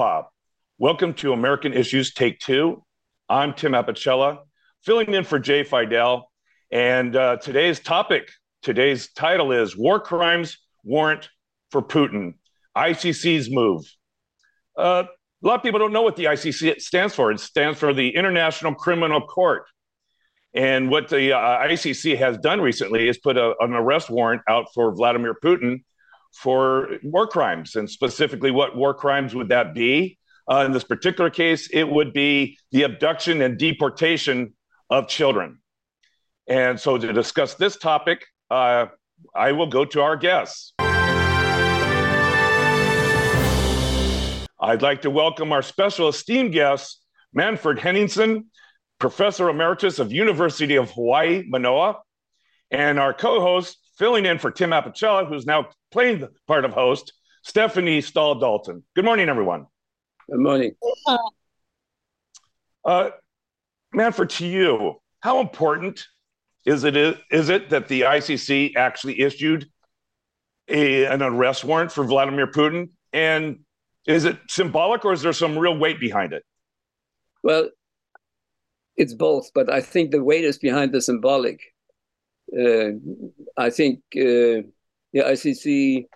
Aloha. 0.00 0.28
Welcome 0.78 1.12
to 1.14 1.34
American 1.34 1.74
Issues 1.74 2.14
Take 2.14 2.38
Two. 2.38 2.82
I'm 3.28 3.52
Tim 3.52 3.72
Apicella, 3.72 4.38
filling 4.82 5.12
in 5.12 5.24
for 5.24 5.38
Jay 5.38 5.62
Fidel. 5.62 6.30
And 6.72 7.14
uh, 7.14 7.36
today's 7.36 7.80
topic, 7.80 8.30
today's 8.62 9.12
title 9.12 9.52
is 9.52 9.76
War 9.76 10.00
Crimes 10.00 10.56
Warrant 10.84 11.28
for 11.70 11.82
Putin, 11.82 12.36
ICC's 12.74 13.50
move. 13.50 13.84
Uh, 14.74 15.04
a 15.44 15.46
lot 15.46 15.56
of 15.56 15.62
people 15.62 15.78
don't 15.78 15.92
know 15.92 16.00
what 16.00 16.16
the 16.16 16.24
ICC 16.24 16.80
stands 16.80 17.14
for. 17.14 17.30
It 17.30 17.38
stands 17.38 17.78
for 17.78 17.92
the 17.92 18.08
International 18.16 18.74
Criminal 18.74 19.20
Court. 19.20 19.64
And 20.54 20.88
what 20.88 21.10
the 21.10 21.34
uh, 21.34 21.58
ICC 21.58 22.16
has 22.16 22.38
done 22.38 22.62
recently 22.62 23.06
is 23.06 23.18
put 23.18 23.36
a, 23.36 23.52
an 23.60 23.74
arrest 23.74 24.08
warrant 24.08 24.40
out 24.48 24.68
for 24.72 24.94
Vladimir 24.94 25.34
Putin 25.44 25.80
for 26.32 26.98
war 27.02 27.26
crimes. 27.26 27.76
And 27.76 27.88
specifically, 27.90 28.50
what 28.50 28.76
war 28.76 28.94
crimes 28.94 29.34
would 29.34 29.48
that 29.48 29.74
be? 29.74 30.18
Uh, 30.50 30.64
in 30.64 30.72
this 30.72 30.84
particular 30.84 31.30
case, 31.30 31.68
it 31.72 31.84
would 31.84 32.12
be 32.12 32.58
the 32.72 32.82
abduction 32.82 33.40
and 33.42 33.58
deportation 33.58 34.54
of 34.88 35.06
children. 35.08 35.58
And 36.46 36.80
so, 36.80 36.98
to 36.98 37.12
discuss 37.12 37.54
this 37.54 37.76
topic, 37.76 38.26
uh, 38.50 38.86
I 39.34 39.52
will 39.52 39.68
go 39.68 39.84
to 39.84 40.00
our 40.00 40.16
guests. 40.16 40.72
I'd 44.62 44.82
like 44.82 45.02
to 45.02 45.10
welcome 45.10 45.52
our 45.52 45.62
special 45.62 46.08
esteemed 46.08 46.52
guest, 46.52 47.00
Manfred 47.32 47.78
Henningsen, 47.78 48.46
Professor 48.98 49.48
Emeritus 49.48 49.98
of 49.98 50.12
University 50.12 50.76
of 50.76 50.90
Hawaii, 50.90 51.44
Manoa, 51.46 52.00
and 52.70 52.98
our 52.98 53.14
co-host, 53.14 53.78
filling 53.96 54.26
in 54.26 54.38
for 54.38 54.50
Tim 54.50 54.70
Apicella, 54.70 55.26
who's 55.26 55.46
now 55.46 55.68
playing 55.90 56.20
the 56.20 56.30
part 56.46 56.64
of 56.64 56.72
host, 56.72 57.12
Stephanie 57.42 58.00
Stahl 58.00 58.38
Dalton. 58.38 58.84
Good 58.94 59.04
morning, 59.04 59.28
everyone. 59.28 59.66
Good 60.30 60.40
morning. 60.40 60.72
Uh, 62.84 63.10
Manfred, 63.92 64.30
to 64.30 64.46
you, 64.46 65.00
how 65.20 65.40
important 65.40 66.06
is 66.64 66.84
it 66.84 66.96
is 66.96 67.48
it 67.48 67.70
that 67.70 67.88
the 67.88 68.02
ICC 68.02 68.76
actually 68.76 69.20
issued 69.20 69.66
a, 70.68 71.06
an 71.06 71.22
arrest 71.22 71.64
warrant 71.64 71.92
for 71.92 72.04
Vladimir 72.04 72.46
Putin? 72.46 72.90
And 73.12 73.60
is 74.06 74.24
it 74.24 74.38
symbolic 74.48 75.04
or 75.04 75.12
is 75.12 75.22
there 75.22 75.32
some 75.32 75.58
real 75.58 75.76
weight 75.76 76.00
behind 76.00 76.32
it? 76.32 76.44
Well, 77.42 77.70
it's 78.96 79.14
both, 79.14 79.50
but 79.54 79.72
I 79.72 79.80
think 79.80 80.10
the 80.10 80.22
weight 80.22 80.44
is 80.44 80.58
behind 80.58 80.92
the 80.92 81.00
symbolic. 81.00 81.60
Uh, 82.52 82.90
I 83.56 83.70
think 83.70 84.00
uh, 84.16 84.62
the 85.12 85.20
ICC 85.20 86.06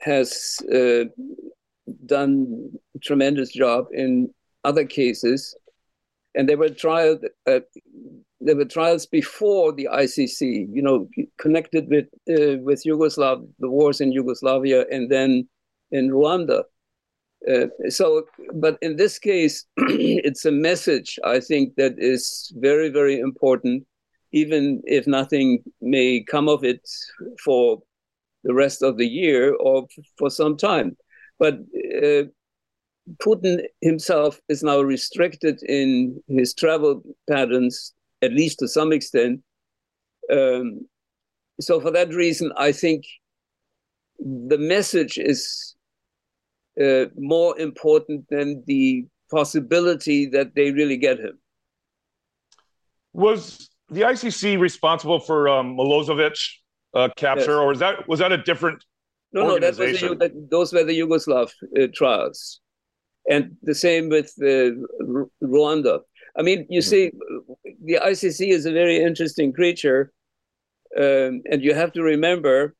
has 0.00 0.58
uh, 0.72 1.04
done 2.06 2.70
a 2.94 2.98
tremendous 2.98 3.52
job 3.52 3.86
in 3.92 4.32
other 4.64 4.84
cases, 4.84 5.56
and 6.34 6.48
there 6.48 6.58
were 6.58 6.70
trials. 6.70 7.18
Uh, 7.46 7.60
there 8.40 8.56
were 8.56 8.64
trials 8.64 9.06
before 9.06 9.72
the 9.72 9.88
ICC, 9.90 10.68
you 10.70 10.82
know, 10.82 11.08
connected 11.38 11.88
with 11.88 12.06
uh, 12.28 12.58
with 12.62 12.84
Yugoslavia, 12.84 13.46
the 13.58 13.70
wars 13.70 14.00
in 14.00 14.12
Yugoslavia, 14.12 14.84
and 14.90 15.10
then 15.10 15.48
in 15.90 16.10
Rwanda. 16.10 16.64
Uh, 17.50 17.66
so, 17.88 18.24
but 18.54 18.78
in 18.80 18.96
this 18.96 19.18
case, 19.18 19.66
it's 19.76 20.44
a 20.44 20.52
message 20.52 21.18
I 21.24 21.40
think 21.40 21.74
that 21.76 21.94
is 21.98 22.52
very, 22.56 22.88
very 22.88 23.20
important, 23.20 23.84
even 24.34 24.82
if 24.84 25.06
nothing 25.06 25.62
may 25.80 26.20
come 26.20 26.48
of 26.48 26.64
it 26.64 26.82
for 27.44 27.80
the 28.42 28.52
rest 28.52 28.82
of 28.82 28.98
the 28.98 29.06
year 29.06 29.54
or 29.54 29.86
for 30.18 30.28
some 30.28 30.56
time. 30.56 30.96
But 31.38 31.54
uh, 31.54 32.24
Putin 33.24 33.62
himself 33.80 34.40
is 34.48 34.64
now 34.64 34.80
restricted 34.80 35.62
in 35.62 36.20
his 36.26 36.52
travel 36.52 37.02
patterns, 37.30 37.94
at 38.22 38.32
least 38.32 38.58
to 38.58 38.68
some 38.68 38.92
extent. 38.92 39.40
Um, 40.32 40.88
so, 41.60 41.80
for 41.80 41.92
that 41.92 42.12
reason, 42.12 42.50
I 42.56 42.72
think 42.72 43.04
the 44.18 44.58
message 44.58 45.16
is 45.16 45.76
uh, 46.80 47.04
more 47.16 47.56
important 47.60 48.26
than 48.30 48.64
the 48.66 49.06
possibility 49.30 50.26
that 50.26 50.56
they 50.56 50.72
really 50.72 50.96
get 50.96 51.20
him. 51.20 51.38
Was 53.12 53.68
the 53.90 54.02
ICC 54.02 54.58
responsible 54.58 55.20
for 55.20 55.48
um, 55.48 55.76
Milosevic 55.76 56.38
uh, 56.94 57.08
capture, 57.16 57.52
yes. 57.52 57.58
or 57.58 57.66
was 57.66 57.78
that 57.80 58.08
was 58.08 58.20
that 58.20 58.32
a 58.32 58.38
different? 58.38 58.84
No, 59.32 59.48
no, 59.48 59.58
that 59.58 59.76
was 59.76 60.02
a, 60.02 60.30
those 60.50 60.72
were 60.72 60.84
the 60.84 60.98
Yugoslav 60.98 61.50
uh, 61.78 61.88
trials, 61.94 62.60
and 63.28 63.56
the 63.62 63.74
same 63.74 64.08
with 64.08 64.32
uh, 64.40 64.70
Rwanda. 65.42 66.00
I 66.36 66.42
mean, 66.42 66.66
you 66.68 66.80
mm-hmm. 66.80 66.88
see, 66.88 67.12
the 67.84 68.00
ICC 68.02 68.48
is 68.48 68.66
a 68.66 68.72
very 68.72 69.02
interesting 69.02 69.52
creature, 69.52 70.12
um, 70.96 71.42
and 71.50 71.62
you 71.62 71.74
have 71.74 71.92
to 71.92 72.02
remember 72.02 72.74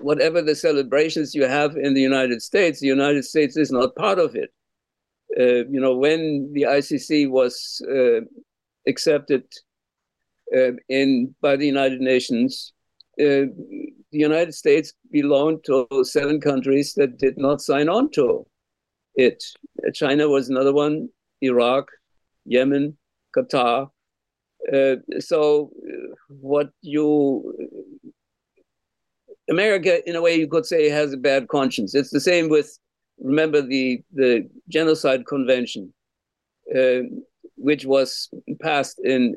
whatever 0.00 0.42
the 0.42 0.54
celebrations 0.54 1.34
you 1.34 1.44
have 1.44 1.76
in 1.76 1.94
the 1.94 2.00
United 2.00 2.42
States, 2.42 2.80
the 2.80 2.86
United 2.86 3.24
States 3.24 3.56
is 3.56 3.70
not 3.70 3.94
part 3.94 4.18
of 4.18 4.34
it. 4.34 4.50
Uh, 5.38 5.64
you 5.70 5.80
know, 5.80 5.96
when 5.96 6.50
the 6.52 6.62
ICC 6.62 7.30
was 7.30 7.80
uh, 7.88 8.20
accepted 8.88 9.44
uh, 10.56 10.72
in 10.88 11.34
by 11.40 11.56
the 11.56 11.66
United 11.66 12.00
Nations, 12.00 12.72
uh, 13.20 13.46
the 14.10 14.18
United 14.30 14.54
States 14.54 14.92
belonged 15.10 15.64
to 15.64 15.86
seven 16.04 16.40
countries 16.40 16.94
that 16.94 17.18
did 17.18 17.36
not 17.36 17.60
sign 17.60 17.88
on 17.88 18.10
to 18.12 18.46
it. 19.14 19.42
China 19.94 20.28
was 20.28 20.48
another 20.48 20.72
one, 20.72 21.08
Iraq, 21.40 21.88
Yemen, 22.44 22.96
Qatar. 23.36 23.90
Uh, 24.72 24.96
so, 25.20 25.70
uh, 25.86 26.14
what 26.28 26.70
you 26.82 27.54
America, 29.48 30.06
in 30.08 30.16
a 30.16 30.20
way, 30.22 30.36
you 30.36 30.46
could 30.46 30.66
say, 30.66 30.88
has 30.88 31.12
a 31.12 31.16
bad 31.16 31.48
conscience. 31.48 31.94
It's 31.94 32.10
the 32.10 32.20
same 32.20 32.48
with, 32.48 32.78
remember 33.18 33.62
the 33.62 34.02
the 34.12 34.48
Genocide 34.68 35.26
Convention, 35.26 35.92
uh, 36.76 37.00
which 37.56 37.84
was 37.84 38.28
passed 38.60 39.00
in 39.04 39.36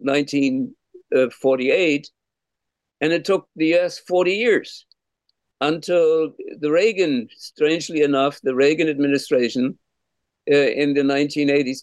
1948, 0.00 2.10
and 3.00 3.12
it 3.12 3.24
took 3.24 3.48
the 3.56 3.66
U.S. 3.68 3.98
40 3.98 4.32
years 4.32 4.86
until 5.60 6.32
the 6.60 6.70
Reagan, 6.70 7.28
strangely 7.36 8.02
enough, 8.02 8.40
the 8.42 8.54
Reagan 8.54 8.88
administration 8.88 9.76
uh, 10.50 10.54
in 10.54 10.94
the 10.94 11.02
1980s 11.02 11.82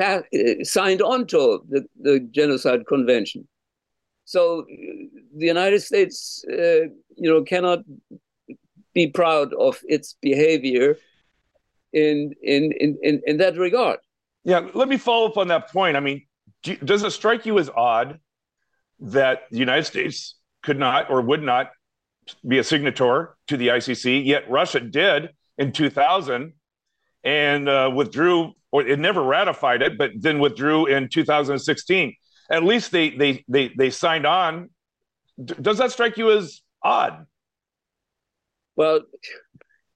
uh, 0.00 0.22
signed 0.64 1.02
on 1.02 1.26
to 1.26 1.62
the, 1.68 1.84
the 2.00 2.20
Genocide 2.30 2.86
Convention. 2.86 3.46
So 4.24 4.64
the 5.36 5.46
United 5.46 5.82
States, 5.82 6.44
uh, 6.50 6.86
you 7.16 7.30
know, 7.30 7.42
cannot 7.42 7.80
be 8.94 9.08
proud 9.08 9.52
of 9.54 9.80
its 9.84 10.16
behavior 10.22 10.96
in, 11.92 12.32
in 12.42 12.72
in 12.72 12.98
in 13.02 13.22
in 13.26 13.36
that 13.38 13.56
regard. 13.56 13.98
Yeah, 14.44 14.68
let 14.74 14.88
me 14.88 14.96
follow 14.96 15.28
up 15.28 15.36
on 15.36 15.48
that 15.48 15.70
point. 15.70 15.96
I 15.96 16.00
mean, 16.00 16.22
do, 16.64 16.76
does 16.76 17.04
it 17.04 17.12
strike 17.12 17.46
you 17.46 17.58
as 17.58 17.70
odd 17.70 18.18
that 19.00 19.42
the 19.50 19.58
United 19.58 19.84
States 19.84 20.36
could 20.62 20.78
not 20.78 21.10
or 21.10 21.20
would 21.20 21.42
not 21.42 21.70
be 22.46 22.58
a 22.58 22.64
signatory 22.64 23.28
to 23.48 23.56
the 23.56 23.68
ICC, 23.68 24.26
yet 24.26 24.50
Russia 24.50 24.80
did 24.80 25.30
in 25.58 25.70
2000 25.70 26.52
and 27.22 27.68
uh, 27.68 27.90
withdrew, 27.94 28.52
or 28.72 28.82
it 28.82 28.98
never 28.98 29.22
ratified 29.22 29.82
it, 29.82 29.96
but 29.96 30.10
then 30.16 30.40
withdrew 30.40 30.86
in 30.86 31.08
2016 31.08 32.14
at 32.50 32.64
least 32.64 32.90
they 32.90 33.10
they 33.10 33.44
they 33.48 33.70
they 33.76 33.90
signed 33.90 34.26
on. 34.26 34.70
Does 35.42 35.78
that 35.78 35.92
strike 35.92 36.16
you 36.16 36.30
as 36.30 36.60
odd? 36.82 37.26
Well, 38.76 39.00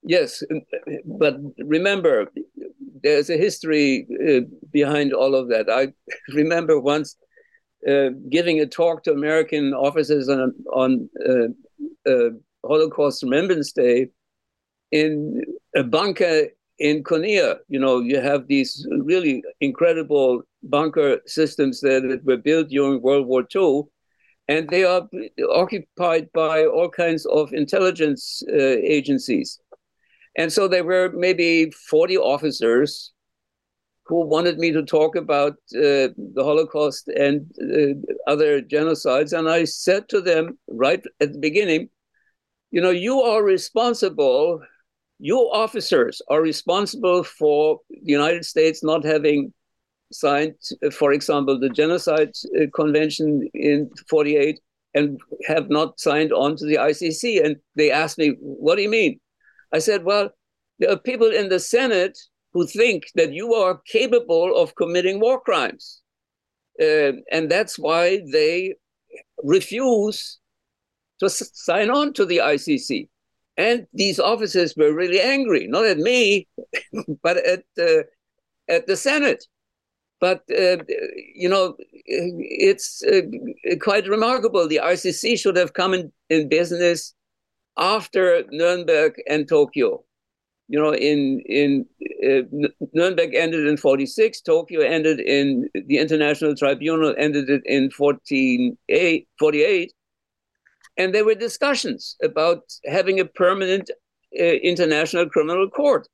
yes, 0.03 0.43
but 1.05 1.37
remember, 1.57 2.31
there's 3.03 3.29
a 3.29 3.37
history 3.37 4.07
uh, 4.27 4.41
behind 4.71 5.13
all 5.13 5.35
of 5.35 5.49
that. 5.49 5.69
I 5.69 5.93
remember 6.33 6.79
once 6.79 7.15
uh, 7.87 8.09
giving 8.29 8.59
a 8.59 8.65
talk 8.65 9.03
to 9.03 9.11
American 9.11 9.73
officers 9.73 10.29
on 10.29 10.53
on 10.73 11.09
uh, 11.27 12.29
Holocaust 12.65 13.23
Remembrance 13.23 13.71
Day 13.71 14.09
in 14.91 15.41
a 15.75 15.83
bunker 15.83 16.47
in 16.79 17.03
Kunia. 17.03 17.59
You 17.67 17.79
know, 17.79 17.99
you 17.99 18.19
have 18.19 18.47
these 18.47 18.85
really 18.89 19.43
incredible 19.61 20.41
bunker 20.63 21.19
systems 21.25 21.81
there 21.81 22.01
that 22.01 22.25
were 22.25 22.37
built 22.37 22.69
during 22.69 23.01
World 23.01 23.27
War 23.27 23.45
II, 23.55 23.83
and 24.47 24.67
they 24.69 24.83
are 24.83 25.07
occupied 25.51 26.29
by 26.33 26.65
all 26.65 26.89
kinds 26.89 27.25
of 27.27 27.53
intelligence 27.53 28.43
uh, 28.49 28.55
agencies. 28.55 29.59
And 30.37 30.51
so 30.51 30.67
there 30.67 30.83
were 30.83 31.11
maybe 31.13 31.71
40 31.71 32.17
officers 32.17 33.11
who 34.05 34.25
wanted 34.25 34.57
me 34.57 34.71
to 34.71 34.83
talk 34.83 35.15
about 35.15 35.53
uh, 35.75 36.09
the 36.17 36.43
Holocaust 36.43 37.07
and 37.09 37.45
uh, 37.61 38.31
other 38.31 38.61
genocides. 38.61 39.37
And 39.37 39.47
I 39.49 39.65
said 39.65 40.09
to 40.09 40.21
them 40.21 40.57
right 40.67 41.03
at 41.19 41.33
the 41.33 41.39
beginning, 41.39 41.89
you 42.71 42.81
know, 42.81 42.89
you 42.89 43.21
are 43.21 43.43
responsible 43.43 44.61
you 45.19 45.37
officers 45.51 46.21
are 46.29 46.41
responsible 46.41 47.23
for 47.23 47.81
the 47.89 48.11
United 48.11 48.45
States 48.45 48.83
not 48.83 49.03
having 49.03 49.53
signed, 50.11 50.55
for 50.93 51.11
example, 51.11 51.59
the 51.59 51.69
Genocide 51.69 52.31
uh, 52.57 52.65
Convention 52.73 53.47
in 53.53 53.89
48 54.09 54.59
and 54.95 55.19
have 55.45 55.69
not 55.69 55.99
signed 55.99 56.31
on 56.31 56.55
to 56.55 56.65
the 56.65 56.75
ICC. 56.75 57.45
And 57.45 57.57
they 57.75 57.91
asked 57.91 58.17
me, 58.17 58.37
What 58.39 58.77
do 58.77 58.81
you 58.81 58.89
mean? 58.89 59.19
I 59.73 59.79
said, 59.79 60.03
Well, 60.03 60.31
there 60.79 60.91
are 60.91 60.97
people 60.97 61.27
in 61.27 61.49
the 61.49 61.59
Senate 61.59 62.17
who 62.53 62.65
think 62.65 63.07
that 63.15 63.33
you 63.33 63.53
are 63.53 63.81
capable 63.85 64.55
of 64.55 64.75
committing 64.75 65.19
war 65.19 65.39
crimes. 65.39 66.01
Uh, 66.81 67.11
and 67.31 67.49
that's 67.49 67.77
why 67.77 68.21
they 68.31 68.75
refuse 69.43 70.39
to 71.19 71.29
sign 71.29 71.89
on 71.89 72.13
to 72.13 72.25
the 72.25 72.37
ICC. 72.37 73.09
And 73.57 73.85
these 73.93 74.19
officers 74.19 74.73
were 74.77 74.93
really 74.93 75.19
angry, 75.19 75.67
not 75.67 75.85
at 75.85 75.97
me, 75.97 76.47
but 77.23 77.37
at, 77.37 77.63
uh, 77.77 78.03
at 78.69 78.87
the 78.87 78.95
Senate. 78.95 79.45
But, 80.21 80.43
uh, 80.49 80.77
you 81.35 81.49
know, 81.49 81.75
it's 82.05 83.03
uh, 83.03 83.21
quite 83.81 84.07
remarkable. 84.07 84.67
The 84.67 84.81
ICC 84.83 85.37
should 85.39 85.55
have 85.55 85.73
come 85.73 85.93
in, 85.93 86.11
in 86.29 86.49
business 86.49 87.13
after 87.79 88.43
Nuremberg 88.51 89.13
and 89.27 89.47
Tokyo. 89.47 90.03
You 90.67 90.79
know, 90.79 90.93
in 90.93 91.39
in 91.47 91.85
uh, 92.23 92.43
Nuremberg 92.93 93.33
ended 93.33 93.65
in 93.65 93.77
46, 93.77 94.41
Tokyo 94.41 94.81
ended 94.81 95.19
in 95.19 95.67
the 95.73 95.97
International 95.97 96.55
Tribunal 96.55 97.15
ended 97.17 97.49
it 97.49 97.63
in 97.65 97.89
48, 97.89 99.27
48 99.39 99.93
and 100.99 101.15
there 101.15 101.25
were 101.25 101.33
discussions 101.33 102.17
about 102.21 102.61
having 102.85 103.19
a 103.19 103.25
permanent 103.25 103.89
uh, 104.37 104.43
international 104.43 105.27
criminal 105.29 105.69
court. 105.69 106.07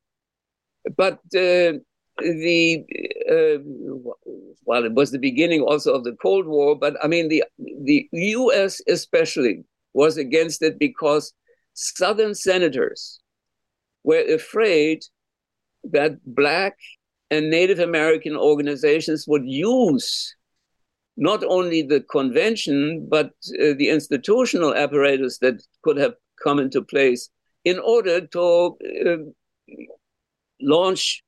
But 0.96 1.20
uh, 1.36 1.82
the 2.20 2.86
uh, 3.30 3.58
well, 4.64 4.86
it 4.86 4.94
was 4.94 5.12
the 5.12 5.20
beginning 5.20 5.62
also 5.62 5.94
of 5.94 6.04
the 6.04 6.16
Cold 6.22 6.46
War. 6.46 6.76
But 6.78 6.96
I 7.04 7.08
mean, 7.08 7.28
the 7.30 7.44
the 7.58 8.08
U.S. 8.12 8.80
especially 8.88 9.66
was 9.94 10.18
against 10.18 10.62
it 10.62 10.78
because 10.78 11.34
Southern 11.76 12.34
senators 12.34 13.20
were 14.04 14.24
afraid 14.34 15.04
that 15.84 16.18
Black 16.26 16.78
and 17.30 17.50
Native 17.50 17.80
American 17.80 18.36
organizations 18.36 19.26
would 19.28 19.46
use 19.46 20.36
not 21.18 21.44
only 21.44 21.82
the 21.82 22.02
convention, 22.02 23.08
but 23.10 23.28
uh, 23.28 23.74
the 23.78 23.90
institutional 23.90 24.74
apparatus 24.74 25.38
that 25.40 25.62
could 25.84 25.98
have 25.98 26.14
come 26.44 26.60
into 26.60 26.82
place 26.82 27.30
in 27.64 27.80
order 27.80 28.26
to 28.28 28.78
uh, 29.06 29.18
launch 30.62 31.24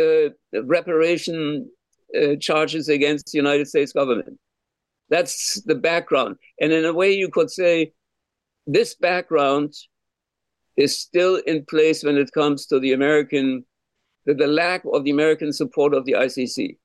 uh, 0.00 0.28
reparation 0.62 1.70
uh, 2.18 2.36
charges 2.40 2.88
against 2.88 3.32
the 3.32 3.38
United 3.38 3.66
States 3.66 3.92
government. 3.92 4.38
That's 5.08 5.60
the 5.62 5.74
background. 5.74 6.36
And 6.60 6.72
in 6.72 6.84
a 6.84 6.92
way, 6.92 7.12
you 7.12 7.28
could 7.28 7.50
say 7.50 7.92
this 8.66 8.94
background 8.94 9.74
is 10.76 10.98
still 10.98 11.36
in 11.46 11.64
place 11.68 12.02
when 12.02 12.16
it 12.16 12.30
comes 12.32 12.66
to 12.66 12.80
the 12.80 12.92
American, 12.92 13.64
the, 14.26 14.34
the 14.34 14.46
lack 14.46 14.82
of 14.92 15.04
the 15.04 15.10
American 15.10 15.52
support 15.52 15.94
of 15.94 16.04
the 16.04 16.12
ICC. 16.12 16.76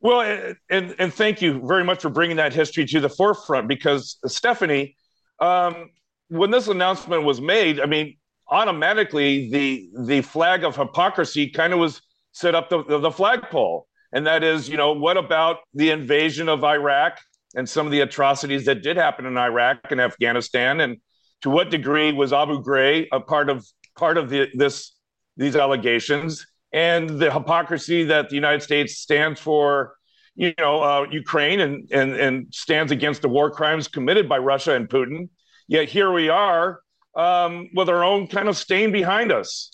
Well, 0.00 0.48
and 0.68 0.96
and 0.98 1.14
thank 1.14 1.40
you 1.40 1.64
very 1.64 1.84
much 1.84 2.02
for 2.02 2.10
bringing 2.10 2.36
that 2.38 2.52
history 2.52 2.84
to 2.86 3.00
the 3.00 3.08
forefront 3.08 3.68
because 3.68 4.18
Stephanie, 4.26 4.96
um, 5.38 5.90
when 6.28 6.50
this 6.50 6.66
announcement 6.66 7.22
was 7.22 7.40
made, 7.40 7.78
I 7.78 7.86
mean, 7.86 8.16
automatically 8.50 9.48
the 9.50 9.90
the 10.04 10.22
flag 10.22 10.64
of 10.64 10.74
hypocrisy 10.74 11.50
kind 11.50 11.72
of 11.72 11.78
was 11.78 12.02
set 12.32 12.56
up 12.56 12.68
the, 12.68 12.82
the 12.98 13.12
flagpole, 13.12 13.86
and 14.12 14.26
that 14.26 14.42
is, 14.42 14.68
you 14.68 14.76
know, 14.76 14.92
what 14.92 15.16
about 15.16 15.58
the 15.72 15.90
invasion 15.90 16.48
of 16.48 16.64
Iraq 16.64 17.20
and 17.54 17.68
some 17.68 17.86
of 17.86 17.92
the 17.92 18.00
atrocities 18.00 18.64
that 18.66 18.82
did 18.82 18.96
happen 18.96 19.26
in 19.26 19.36
Iraq 19.36 19.90
and 19.90 20.00
Afghanistan, 20.00 20.80
and 20.80 20.98
to 21.42 21.50
what 21.50 21.70
degree 21.70 22.12
was 22.12 22.32
Abu 22.32 22.62
Ghraib 22.62 23.08
a 23.12 23.20
part 23.20 23.48
of 23.50 23.66
part 23.96 24.16
of 24.18 24.30
the, 24.30 24.48
this 24.54 24.94
these 25.36 25.56
allegations? 25.56 26.46
and 26.72 27.08
the 27.08 27.30
hypocrisy 27.30 28.04
that 28.04 28.30
the 28.30 28.34
United 28.34 28.62
States 28.62 28.98
stands 28.98 29.38
for, 29.38 29.94
you 30.34 30.54
know, 30.58 30.82
uh, 30.82 31.06
Ukraine 31.10 31.60
and, 31.60 31.88
and, 31.92 32.16
and 32.16 32.54
stands 32.54 32.92
against 32.92 33.22
the 33.22 33.28
war 33.28 33.50
crimes 33.50 33.88
committed 33.88 34.28
by 34.28 34.38
Russia 34.38 34.74
and 34.74 34.88
Putin. 34.88 35.28
Yet 35.68 35.88
here 35.88 36.10
we 36.10 36.28
are 36.30 36.80
um, 37.14 37.68
with 37.74 37.88
our 37.88 38.02
own 38.02 38.26
kind 38.26 38.48
of 38.48 38.56
stain 38.56 38.90
behind 38.90 39.32
us. 39.32 39.70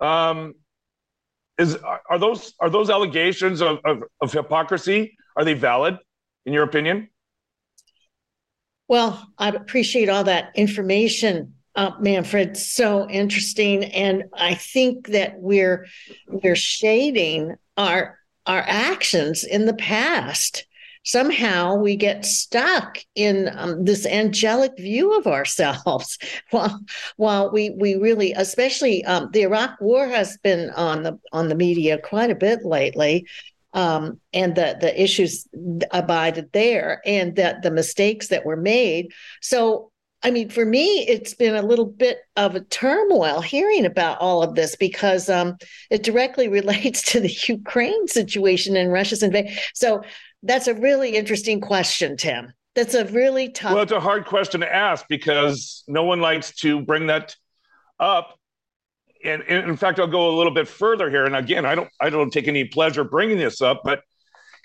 Um, 0.00 0.54
is 1.58 1.78
are 2.10 2.18
those 2.18 2.52
are 2.60 2.68
those 2.68 2.90
allegations 2.90 3.62
of, 3.62 3.78
of, 3.86 4.02
of 4.20 4.30
hypocrisy 4.30 5.16
are 5.36 5.44
they 5.44 5.54
valid 5.54 5.96
in 6.44 6.52
your 6.52 6.64
opinion? 6.64 7.08
Well, 8.88 9.32
I 9.36 9.48
appreciate 9.48 10.08
all 10.08 10.24
that 10.24 10.52
information 10.54 11.54
uh, 11.76 11.92
Manfred, 12.00 12.56
so 12.56 13.08
interesting, 13.08 13.84
and 13.84 14.24
I 14.32 14.54
think 14.54 15.08
that 15.08 15.34
we're 15.38 15.86
we're 16.26 16.56
shading 16.56 17.54
our 17.76 18.18
our 18.46 18.64
actions 18.66 19.44
in 19.44 19.66
the 19.66 19.74
past. 19.74 20.66
Somehow 21.04 21.76
we 21.76 21.94
get 21.94 22.24
stuck 22.24 22.98
in 23.14 23.50
um, 23.54 23.84
this 23.84 24.06
angelic 24.06 24.72
view 24.76 25.16
of 25.16 25.26
ourselves, 25.26 26.18
while 26.50 26.80
while 27.16 27.52
we 27.52 27.70
we 27.78 27.94
really, 27.96 28.32
especially 28.32 29.04
um, 29.04 29.28
the 29.32 29.42
Iraq 29.42 29.78
War, 29.78 30.08
has 30.08 30.38
been 30.38 30.70
on 30.70 31.02
the 31.02 31.18
on 31.30 31.48
the 31.48 31.54
media 31.54 31.98
quite 31.98 32.30
a 32.30 32.34
bit 32.34 32.64
lately, 32.64 33.26
um, 33.76 34.20
and 34.32 34.56
the 34.56 34.76
the 34.80 35.00
issues 35.00 35.46
abided 35.92 36.50
there, 36.52 37.00
and 37.06 37.36
that 37.36 37.62
the 37.62 37.70
mistakes 37.70 38.28
that 38.28 38.44
were 38.44 38.56
made. 38.56 39.12
So 39.40 39.92
I 40.22 40.30
mean, 40.30 40.48
for 40.48 40.64
me, 40.64 41.06
it's 41.06 41.34
been 41.34 41.54
a 41.54 41.62
little 41.62 41.84
bit 41.84 42.18
of 42.36 42.56
a 42.56 42.60
turmoil 42.60 43.40
hearing 43.40 43.84
about 43.84 44.18
all 44.18 44.42
of 44.42 44.56
this 44.56 44.74
because 44.74 45.28
um, 45.28 45.56
it 45.90 46.02
directly 46.02 46.48
relates 46.58 47.12
to 47.12 47.20
the 47.20 47.32
Ukraine 47.48 48.08
situation 48.08 48.76
and 48.76 48.92
Russia's 48.92 49.22
invasion. 49.22 49.56
So 49.74 50.02
that's 50.42 50.66
a 50.66 50.74
really 50.74 51.14
interesting 51.14 51.60
question, 51.60 52.16
Tim. 52.16 52.52
That's 52.74 52.94
a 52.94 53.04
really 53.06 53.50
tough. 53.50 53.74
Well, 53.74 53.82
it's 53.82 53.92
a 53.92 54.00
hard 54.00 54.26
question 54.26 54.60
to 54.62 54.74
ask 54.74 55.06
because 55.08 55.84
no 55.86 56.04
one 56.04 56.20
likes 56.20 56.54
to 56.56 56.80
bring 56.80 57.06
that 57.06 57.36
up. 58.00 58.35
And, 59.24 59.42
and 59.48 59.68
in 59.68 59.76
fact, 59.76 59.98
I'll 59.98 60.06
go 60.06 60.34
a 60.34 60.36
little 60.36 60.52
bit 60.52 60.68
further 60.68 61.10
here. 61.10 61.24
And 61.24 61.36
again, 61.36 61.64
I 61.64 61.74
don't, 61.74 61.88
I 62.00 62.10
don't 62.10 62.30
take 62.30 62.48
any 62.48 62.64
pleasure 62.64 63.04
bringing 63.04 63.38
this 63.38 63.60
up, 63.60 63.82
but 63.84 64.02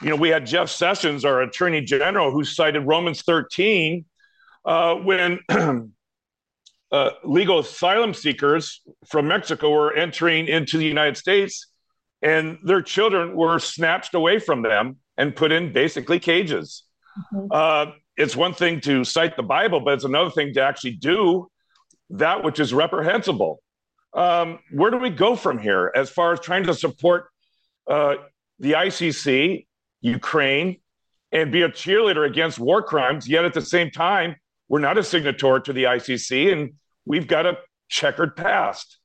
you 0.01 0.10
know, 0.10 0.15
we 0.15 0.29
had 0.29 0.46
Jeff 0.46 0.70
Sessions, 0.70 1.25
our 1.25 1.41
Attorney 1.41 1.81
General, 1.81 2.31
who 2.31 2.43
cited 2.43 2.88
Romans 2.88 3.22
13 3.22 4.05
uh, 4.65 4.96
when 4.96 5.39
uh, 6.91 7.10
legal 7.24 7.60
asylum 7.60 8.13
seekers 8.13 8.81
from 9.08 9.27
Mexico 9.27 9.70
were 9.70 9.93
entering 9.93 10.48
into 10.48 10.77
the 10.77 10.86
United 10.86 11.17
States, 11.17 11.67
and 12.22 12.58
their 12.63 12.81
children 12.81 13.36
were 13.36 13.60
snatched 13.60 14.15
away 14.15 14.39
from 14.39 14.63
them 14.63 14.98
and 15.17 15.36
put 15.36 15.51
in 15.51 15.72
basically 15.72 16.20
cages. 16.20 16.84
Mm-hmm. 17.34 17.48
Uh, 17.51 17.93
it's 18.17 18.36
one 18.36 18.53
thing 18.53 18.81
to 18.81 19.03
cite 19.03 19.36
the 19.36 19.43
Bible, 19.43 19.79
but 19.79 19.96
it's 19.96 20.03
another 20.03 20.31
thing 20.31 20.53
to 20.53 20.62
actually 20.62 20.93
do 20.93 21.48
that 22.12 22.43
which 22.43 22.60
is 22.60 22.74
reprehensible. 22.74 23.62
Um, 24.13 24.60
where 24.72 24.91
do 24.91 24.98
we 24.98 25.10
go 25.10 25.36
from 25.36 25.58
here 25.58 25.91
as 25.96 26.10
far 26.10 26.34
as 26.34 26.39
trying 26.39 26.65
to 26.65 26.74
support 26.74 27.27
uh, 27.88 28.15
the 28.60 28.74
ICC, 28.74 29.65
Ukraine, 30.01 30.77
and 31.32 31.51
be 31.51 31.62
a 31.62 31.70
cheerleader 31.70 32.27
against 32.27 32.60
war 32.60 32.84
crimes, 32.84 33.27
yet 33.27 33.46
at 33.46 33.53
the 33.53 33.62
same 33.62 33.89
time 33.89 34.36
we're 34.68 34.80
not 34.80 34.98
a 34.98 35.03
signatory 35.03 35.62
to 35.62 35.74
the 35.74 35.84
ICC, 35.84 36.51
and 36.51 36.74
we've 37.06 37.27
got 37.27 37.46
a 37.46 37.58
checkered 37.89 38.36
past. 38.36 39.00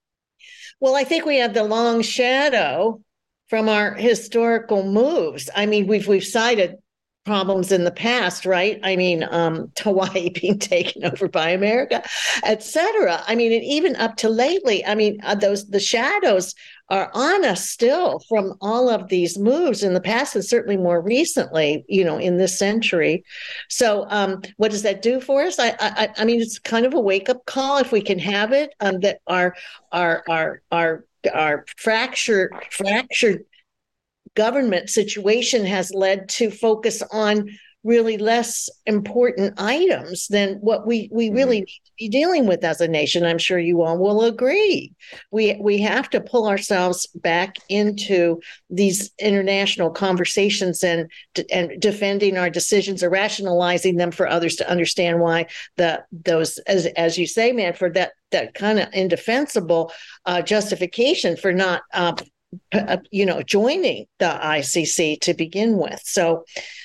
Well, 0.80 0.94
I 0.94 1.04
think 1.04 1.24
we 1.24 1.38
have 1.38 1.54
the 1.54 1.64
long 1.64 2.02
shadow 2.02 3.00
from 3.48 3.68
our 3.68 3.94
historical 3.94 4.84
moves. 4.84 5.48
I 5.54 5.66
mean, 5.66 5.86
we've 5.86 6.06
we've 6.06 6.24
cited 6.24 6.76
problems 7.26 7.72
in 7.72 7.84
the 7.84 7.90
past, 7.90 8.46
right? 8.46 8.78
I 8.82 8.96
mean, 8.96 9.26
um, 9.30 9.70
Hawaii 9.80 10.30
being 10.30 10.58
taken 10.58 11.04
over 11.04 11.28
by 11.28 11.50
America, 11.50 12.02
et 12.44 12.62
cetera. 12.62 13.22
I 13.26 13.34
mean, 13.34 13.52
and 13.52 13.64
even 13.64 13.96
up 13.96 14.16
to 14.18 14.28
lately, 14.28 14.86
I 14.86 14.94
mean, 14.94 15.18
uh, 15.24 15.34
those 15.34 15.68
the 15.68 15.80
shadows 15.80 16.54
are 16.88 17.10
on 17.14 17.44
us 17.44 17.68
still 17.68 18.20
from 18.28 18.54
all 18.60 18.88
of 18.88 19.08
these 19.08 19.36
moves 19.36 19.82
in 19.82 19.92
the 19.92 20.00
past 20.00 20.36
and 20.36 20.44
certainly 20.44 20.76
more 20.76 21.00
recently, 21.00 21.84
you 21.88 22.04
know, 22.04 22.16
in 22.16 22.36
this 22.38 22.56
century. 22.56 23.24
So, 23.68 24.06
um, 24.08 24.42
what 24.56 24.70
does 24.70 24.82
that 24.82 25.02
do 25.02 25.20
for 25.20 25.42
us? 25.42 25.58
I, 25.58 25.74
I, 25.80 26.08
I 26.16 26.24
mean, 26.24 26.40
it's 26.40 26.60
kind 26.60 26.86
of 26.86 26.94
a 26.94 27.00
wake 27.00 27.28
up 27.28 27.44
call 27.46 27.78
if 27.78 27.90
we 27.90 28.00
can 28.00 28.20
have 28.20 28.52
it. 28.52 28.72
Um, 28.78 29.00
that 29.00 29.18
our, 29.26 29.56
our, 29.90 30.22
our, 30.28 30.62
our, 30.70 31.04
our 31.34 31.64
fractured, 31.76 32.52
fractured 32.70 33.44
government 34.36 34.90
situation 34.90 35.64
has 35.64 35.92
led 35.92 36.28
to 36.28 36.50
focus 36.50 37.02
on 37.10 37.48
really 37.86 38.18
less 38.18 38.68
important 38.86 39.54
items 39.58 40.26
than 40.26 40.54
what 40.56 40.86
we 40.86 41.08
we 41.12 41.28
mm-hmm. 41.28 41.36
really 41.36 41.60
need 41.60 41.80
to 41.84 41.92
be 41.98 42.08
dealing 42.08 42.46
with 42.46 42.64
as 42.64 42.80
a 42.80 42.88
nation. 42.88 43.24
I'm 43.24 43.38
sure 43.38 43.60
you 43.60 43.82
all 43.82 43.96
will 43.96 44.24
agree. 44.24 44.92
We 45.30 45.56
we 45.60 45.78
have 45.78 46.10
to 46.10 46.20
pull 46.20 46.48
ourselves 46.48 47.06
back 47.14 47.56
into 47.68 48.40
these 48.68 49.12
international 49.20 49.90
conversations 49.90 50.82
and 50.82 51.08
and 51.50 51.80
defending 51.80 52.36
our 52.36 52.50
decisions 52.50 53.04
or 53.04 53.08
rationalizing 53.08 53.96
them 53.96 54.10
for 54.10 54.26
others 54.26 54.56
to 54.56 54.68
understand 54.68 55.20
why 55.20 55.46
the 55.76 56.02
those 56.10 56.58
as 56.66 56.86
as 56.96 57.16
you 57.16 57.26
say, 57.26 57.52
Manfred, 57.52 57.94
that 57.94 58.12
that 58.32 58.54
kind 58.54 58.80
of 58.80 58.88
indefensible 58.92 59.92
uh, 60.24 60.42
justification 60.42 61.36
for 61.36 61.52
not 61.52 61.82
uh, 61.94 62.14
you 63.10 63.26
know, 63.26 63.42
joining 63.42 64.06
the 64.18 64.26
ICC 64.26 65.20
to 65.20 65.34
begin 65.34 65.78
with. 65.78 66.00
So 66.04 66.44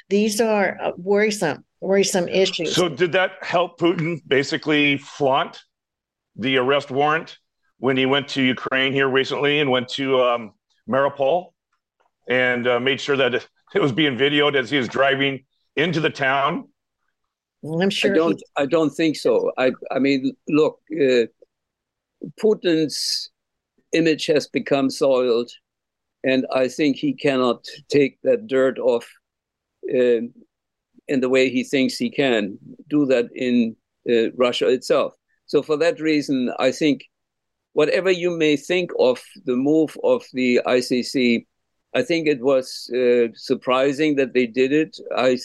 these 0.09 0.41
are 0.41 0.77
uh, 0.81 0.91
worrisome, 0.97 1.65
worrisome 1.79 2.27
issues. 2.27 2.75
So 2.75 2.89
did 2.89 3.11
that 3.13 3.31
help 3.41 3.79
Putin 3.79 4.19
basically 4.27 4.97
flaunt 4.97 5.61
the 6.35 6.57
arrest 6.57 6.91
warrant 6.91 7.37
when 7.77 7.97
he 7.97 8.05
went 8.05 8.27
to 8.29 8.41
Ukraine 8.41 8.93
here 8.93 9.09
recently 9.09 9.59
and 9.59 9.69
went 9.69 9.89
to 9.89 10.21
um, 10.21 10.53
Mariupol 10.87 11.53
and 12.29 12.67
uh, 12.67 12.79
made 12.79 13.01
sure 13.01 13.17
that 13.17 13.33
it 13.75 13.81
was 13.81 13.91
being 13.91 14.17
videoed 14.17 14.55
as 14.55 14.69
he 14.69 14.77
was 14.77 14.87
driving 14.87 15.45
into 15.75 15.99
the 15.99 16.09
town? 16.09 16.67
I'm 17.63 17.89
sure. 17.89 18.11
I 18.11 18.15
don't. 18.15 18.37
He... 18.37 18.63
I 18.63 18.65
don't 18.65 18.89
think 18.89 19.15
so. 19.15 19.51
I. 19.57 19.71
I 19.91 19.99
mean, 19.99 20.35
look, 20.49 20.79
uh, 20.91 21.25
Putin's 22.41 23.29
image 23.93 24.25
has 24.27 24.47
become 24.47 24.89
soiled, 24.89 25.51
and 26.23 26.45
I 26.53 26.67
think 26.67 26.97
he 26.97 27.13
cannot 27.13 27.65
take 27.89 28.19
that 28.23 28.47
dirt 28.47 28.77
off 28.79 29.07
uh, 29.89 30.21
in 31.07 31.19
the 31.19 31.29
way 31.29 31.49
he 31.49 31.63
thinks 31.63 31.97
he 31.97 32.09
can 32.09 32.57
do 32.89 33.05
that 33.07 33.29
in 33.35 33.75
uh, 34.09 34.31
Russia 34.33 34.67
itself. 34.69 35.15
So 35.45 35.61
for 35.61 35.77
that 35.77 35.99
reason, 35.99 36.53
I 36.59 36.71
think 36.71 37.05
whatever 37.73 38.11
you 38.11 38.37
may 38.37 38.55
think 38.55 38.91
of 38.99 39.21
the 39.45 39.55
move 39.55 39.97
of 40.03 40.23
the 40.33 40.61
ICC, 40.65 41.45
I 41.93 42.03
think 42.03 42.27
it 42.27 42.41
was 42.41 42.89
uh, 42.95 43.27
surprising 43.35 44.15
that 44.15 44.33
they 44.33 44.47
did 44.47 44.71
it. 44.71 44.97
I 45.15 45.37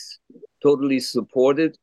totally 0.63 1.01
support 1.01 1.59
it. 1.59 1.77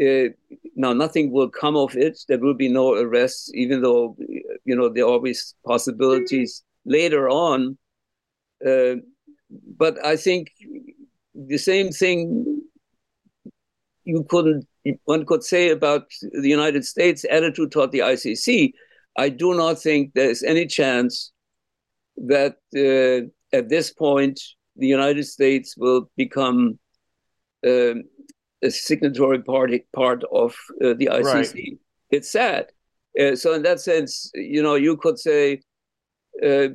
Uh, 0.00 0.32
now, 0.76 0.92
nothing 0.92 1.32
will 1.32 1.50
come 1.50 1.76
of 1.76 1.96
it. 1.96 2.20
There 2.28 2.38
will 2.38 2.54
be 2.54 2.68
no 2.68 2.94
arrests, 2.94 3.50
even 3.54 3.82
though 3.82 4.16
you 4.64 4.76
know 4.76 4.88
there 4.88 5.04
are 5.04 5.12
always 5.12 5.54
possibilities 5.66 6.62
later 6.84 7.28
on. 7.28 7.76
Uh, 8.66 8.96
but 9.76 10.04
I 10.04 10.16
think 10.16 10.52
the 11.34 11.58
same 11.58 11.90
thing 11.90 12.62
you 14.04 14.24
couldn't 14.28 14.66
one 15.04 15.26
could 15.26 15.44
say 15.44 15.70
about 15.70 16.10
the 16.20 16.48
United 16.48 16.84
States 16.84 17.24
attitude 17.30 17.70
toward 17.70 17.92
the 17.92 18.00
ICC. 18.00 18.72
I 19.16 19.28
do 19.28 19.54
not 19.54 19.80
think 19.80 20.12
there's 20.14 20.42
any 20.42 20.66
chance 20.66 21.32
that 22.16 22.56
uh, 22.74 23.28
at 23.56 23.68
this 23.68 23.92
point 23.92 24.40
the 24.76 24.86
United 24.86 25.24
States 25.24 25.76
will 25.76 26.10
become 26.16 26.78
uh, 27.66 27.94
a 28.62 28.70
signatory 28.70 29.42
party 29.42 29.86
part 29.94 30.22
of 30.32 30.54
uh, 30.82 30.94
the 30.94 31.08
ICC. 31.12 31.54
Right. 31.54 31.78
It's 32.10 32.30
sad. 32.30 32.66
Uh, 33.20 33.36
so 33.36 33.54
in 33.54 33.62
that 33.62 33.80
sense, 33.80 34.30
you 34.34 34.62
know, 34.62 34.76
you 34.76 34.96
could 34.96 35.18
say 35.18 35.62
uh, 36.42 36.68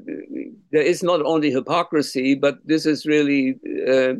there 0.71 0.81
is 0.81 1.01
not 1.03 1.21
only 1.21 1.51
hypocrisy, 1.51 2.35
but 2.35 2.59
this 2.65 2.85
is 2.85 3.05
really 3.05 3.55
uh, 3.87 4.13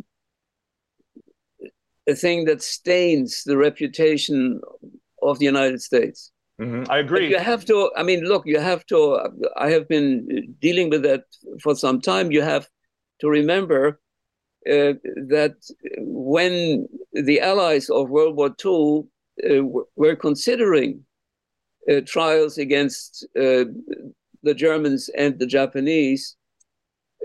a 2.07 2.15
thing 2.15 2.45
that 2.45 2.61
stains 2.61 3.43
the 3.43 3.57
reputation 3.57 4.61
of 5.21 5.39
the 5.39 5.45
United 5.45 5.81
States. 5.81 6.31
Mm-hmm. 6.59 6.89
I 6.89 6.99
agree. 6.99 7.27
But 7.27 7.31
you 7.31 7.39
have 7.39 7.65
to. 7.65 7.91
I 7.97 8.03
mean, 8.03 8.23
look, 8.23 8.43
you 8.45 8.59
have 8.59 8.85
to. 8.87 9.19
I 9.57 9.69
have 9.69 9.87
been 9.87 10.55
dealing 10.61 10.89
with 10.89 11.03
that 11.03 11.23
for 11.61 11.75
some 11.75 11.99
time. 11.99 12.31
You 12.31 12.41
have 12.41 12.67
to 13.19 13.29
remember 13.29 13.99
uh, 14.67 14.93
that 15.27 15.55
when 15.97 16.87
the 17.13 17.41
allies 17.41 17.89
of 17.89 18.09
World 18.09 18.35
War 18.35 18.55
II 18.63 19.03
uh, 19.43 19.63
were 19.95 20.15
considering 20.15 21.05
uh, 21.91 22.01
trials 22.05 22.57
against 22.57 23.27
uh, 23.37 23.65
the 24.45 24.53
Germans 24.53 25.09
and 25.17 25.37
the 25.37 25.47
Japanese, 25.47 26.35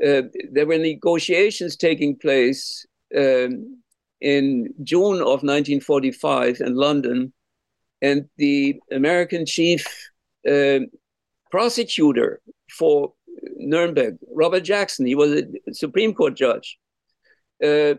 uh, 0.05 0.23
there 0.51 0.67
were 0.67 0.79
negotiations 0.79 1.77
taking 1.77 2.17
place 2.17 2.87
um, 3.17 3.83
in 4.21 4.75
June 4.83 5.21
of 5.21 5.45
1945 5.45 6.61
in 6.61 6.75
London, 6.75 7.33
and 8.03 8.29
the 8.39 8.81
American 8.91 9.45
chief 9.47 9.87
uh, 10.51 10.81
prosecutor 11.51 12.41
for 12.71 13.13
Nuremberg, 13.57 14.17
Robert 14.35 14.65
Jackson, 14.65 15.07
he 15.07 15.15
was 15.15 15.33
a 15.33 15.45
Supreme 15.73 16.15
Court 16.15 16.35
judge, 16.35 16.79
uh, 17.63 17.95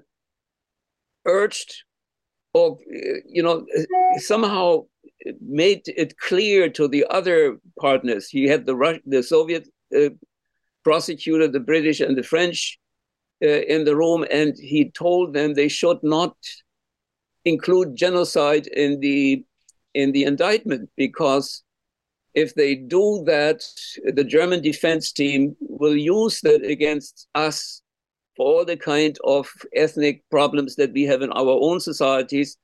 urged 1.25 1.83
or, 2.53 2.77
you 3.25 3.43
know, 3.43 3.65
somehow 4.17 4.85
made 5.41 5.83
it 5.87 6.17
clear 6.17 6.69
to 6.69 6.87
the 6.87 7.05
other 7.09 7.57
partners. 7.79 8.27
He 8.29 8.45
had 8.47 8.65
the 8.65 8.75
Rus- 8.75 9.01
the 9.05 9.23
Soviet 9.23 9.67
uh, 9.95 10.09
prosecutor, 10.83 11.47
the 11.47 11.59
British 11.59 11.99
and 11.99 12.17
the 12.17 12.23
French 12.23 12.79
uh, 13.43 13.47
in 13.47 13.85
the 13.85 13.95
room, 13.95 14.25
and 14.31 14.55
he 14.57 14.91
told 14.91 15.33
them 15.33 15.53
they 15.53 15.67
should 15.67 16.01
not 16.03 16.35
include 17.45 17.95
genocide 17.95 18.67
in 18.67 18.99
the 18.99 19.43
in 19.93 20.11
the 20.11 20.23
indictment 20.23 20.89
because 20.95 21.63
if 22.33 22.55
they 22.55 22.75
do 22.75 23.23
that, 23.25 23.61
the 24.05 24.23
German 24.23 24.61
defense 24.61 25.11
team 25.11 25.55
will 25.59 25.97
use 25.97 26.39
that 26.41 26.63
against 26.63 27.27
us 27.35 27.81
for 28.37 28.45
all 28.45 28.65
the 28.65 28.77
kind 28.77 29.17
of 29.25 29.49
ethnic 29.75 30.23
problems 30.29 30.75
that 30.75 30.93
we 30.93 31.03
have 31.03 31.21
in 31.21 31.31
our 31.33 31.57
own 31.61 31.79
societies 31.81 32.57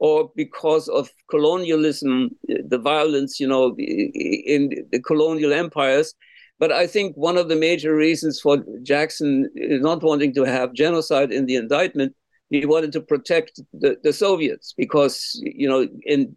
or 0.00 0.32
because 0.34 0.88
of 0.88 1.10
colonialism, 1.30 2.30
the 2.48 2.78
violence, 2.78 3.38
you 3.38 3.46
know, 3.46 3.76
in 3.76 4.70
the 4.90 5.00
colonial 5.00 5.52
empires. 5.52 6.14
But 6.58 6.72
I 6.72 6.86
think 6.86 7.16
one 7.16 7.36
of 7.36 7.48
the 7.48 7.56
major 7.56 7.94
reasons 7.94 8.40
for 8.40 8.64
Jackson 8.82 9.48
not 9.54 10.02
wanting 10.02 10.34
to 10.34 10.44
have 10.44 10.72
genocide 10.72 11.32
in 11.32 11.44
the 11.44 11.56
indictment, 11.56 12.14
he 12.48 12.64
wanted 12.64 12.92
to 12.92 13.02
protect 13.02 13.60
the, 13.74 13.98
the 14.02 14.12
Soviets 14.12 14.74
because, 14.76 15.38
you 15.42 15.68
know, 15.68 15.86
in 16.04 16.34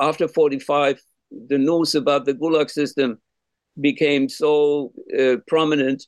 after 0.00 0.26
45, 0.26 1.00
the 1.48 1.58
news 1.58 1.94
about 1.94 2.24
the 2.24 2.34
Gulag 2.34 2.70
system 2.70 3.18
became 3.80 4.28
so 4.28 4.92
uh, 5.18 5.36
prominent 5.46 6.06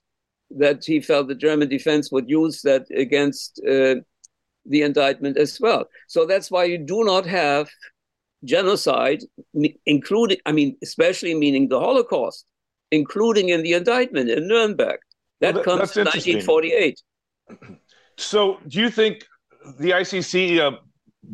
that 0.50 0.84
he 0.84 1.00
felt 1.00 1.28
the 1.28 1.34
German 1.34 1.68
defense 1.68 2.10
would 2.10 2.28
use 2.28 2.62
that 2.62 2.86
against 2.94 3.60
uh, 3.68 3.96
the 4.66 4.82
indictment 4.82 5.36
as 5.36 5.58
well. 5.60 5.86
So 6.06 6.26
that's 6.26 6.50
why 6.50 6.64
you 6.64 6.78
do 6.78 7.04
not 7.04 7.26
have 7.26 7.68
genocide, 8.44 9.20
including, 9.86 10.38
I 10.46 10.52
mean, 10.52 10.76
especially 10.82 11.34
meaning 11.34 11.68
the 11.68 11.78
Holocaust, 11.78 12.46
including 12.90 13.50
in 13.50 13.62
the 13.62 13.74
indictment 13.74 14.30
in 14.30 14.48
Nuremberg. 14.48 15.00
That, 15.40 15.54
well, 15.54 15.64
comes 15.64 15.96
in 15.96 16.04
1948. 16.04 17.00
So 18.18 18.58
do 18.68 18.78
you 18.80 18.90
think 18.90 19.24
the 19.78 19.90
ICC 19.90 20.58
uh, 20.58 20.76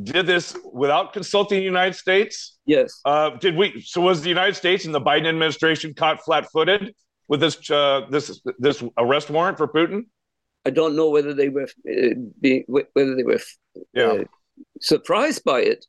did 0.02 0.26
this 0.26 0.56
without 0.72 1.12
consulting 1.12 1.58
the 1.58 1.64
United 1.64 1.94
States? 1.94 2.58
Yes. 2.66 3.00
Uh, 3.04 3.30
did 3.30 3.56
we? 3.56 3.80
So 3.80 4.00
was 4.00 4.22
the 4.22 4.28
United 4.28 4.54
States 4.54 4.84
and 4.84 4.94
the 4.94 5.00
Biden 5.00 5.26
administration 5.26 5.94
caught 5.94 6.22
flat-footed 6.24 6.94
with 7.28 7.40
this 7.40 7.70
uh, 7.70 8.02
this 8.10 8.40
this 8.58 8.82
arrest 8.98 9.30
warrant 9.30 9.58
for 9.58 9.68
Putin? 9.68 10.06
I 10.66 10.70
don't 10.70 10.96
know 10.96 11.10
whether 11.10 11.32
they 11.32 11.48
were 11.48 11.68
uh, 11.88 12.14
be, 12.40 12.64
whether 12.66 13.14
they 13.14 13.22
were 13.22 13.40
yeah. 13.94 14.04
uh, 14.04 14.24
surprised 14.80 15.44
by 15.44 15.60
it, 15.60 15.86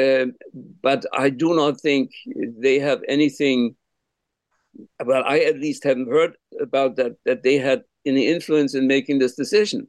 um, 0.00 0.34
but 0.82 1.04
I 1.12 1.30
do 1.30 1.52
not 1.56 1.80
think 1.80 2.12
they 2.32 2.78
have 2.78 3.00
anything. 3.08 3.74
Well, 5.04 5.24
I 5.26 5.40
at 5.40 5.58
least 5.58 5.82
haven't 5.82 6.08
heard 6.08 6.36
about 6.60 6.94
that 6.96 7.16
that 7.24 7.42
they 7.42 7.56
had 7.58 7.82
any 8.06 8.28
influence 8.28 8.76
in 8.76 8.86
making 8.86 9.18
this 9.18 9.34
decision. 9.34 9.88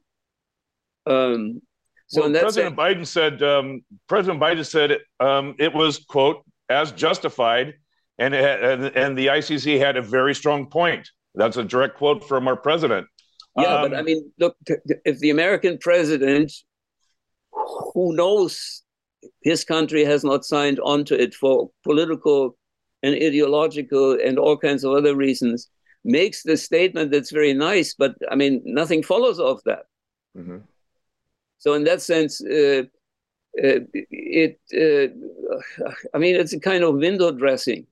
Um, 1.05 1.61
so 2.07 2.21
well, 2.21 2.31
President 2.31 2.75
sense, 2.75 2.79
Biden 2.79 3.05
said 3.05 3.43
um, 3.43 3.81
President 4.07 4.41
Biden 4.41 4.65
said 4.65 4.89
it, 4.89 5.01
um, 5.19 5.53
it 5.59 5.71
was 5.71 5.99
quote 5.99 6.43
as 6.67 6.91
justified, 6.93 7.75
and, 8.17 8.33
and 8.33 8.85
and 8.85 9.15
the 9.15 9.27
ICC 9.27 9.77
had 9.77 9.97
a 9.97 10.01
very 10.01 10.33
strong 10.33 10.65
point. 10.65 11.07
That's 11.35 11.57
a 11.57 11.63
direct 11.63 11.97
quote 11.97 12.27
from 12.27 12.47
our 12.47 12.57
president. 12.57 13.05
Yeah, 13.57 13.75
um, 13.75 13.89
but 13.89 13.97
I 13.97 14.01
mean, 14.01 14.31
look, 14.39 14.55
if 15.05 15.19
the 15.19 15.29
American 15.29 15.77
president, 15.79 16.51
who 17.93 18.15
knows 18.15 18.83
his 19.41 19.63
country 19.63 20.05
has 20.05 20.23
not 20.23 20.45
signed 20.45 20.79
onto 20.79 21.15
it 21.15 21.33
for 21.33 21.71
political 21.83 22.57
and 23.03 23.15
ideological 23.15 24.17
and 24.23 24.37
all 24.37 24.57
kinds 24.57 24.83
of 24.83 24.93
other 24.93 25.15
reasons, 25.15 25.69
makes 26.03 26.43
the 26.43 26.57
statement 26.57 27.11
that's 27.11 27.31
very 27.31 27.53
nice, 27.53 27.93
but 27.93 28.15
I 28.31 28.35
mean, 28.35 28.61
nothing 28.65 29.03
follows 29.03 29.39
of 29.39 29.61
that. 29.65 29.85
Mm-hmm. 30.37 30.57
So 31.57 31.73
in 31.73 31.83
that 31.83 32.01
sense, 32.01 32.41
uh, 32.41 32.83
uh, 33.61 33.79
it 33.93 34.59
uh, 34.73 35.89
I 36.13 36.17
mean 36.17 36.35
it's 36.35 36.53
a 36.53 36.59
kind 36.59 36.83
of 36.83 36.95
window 36.95 37.31
dressing. 37.31 37.87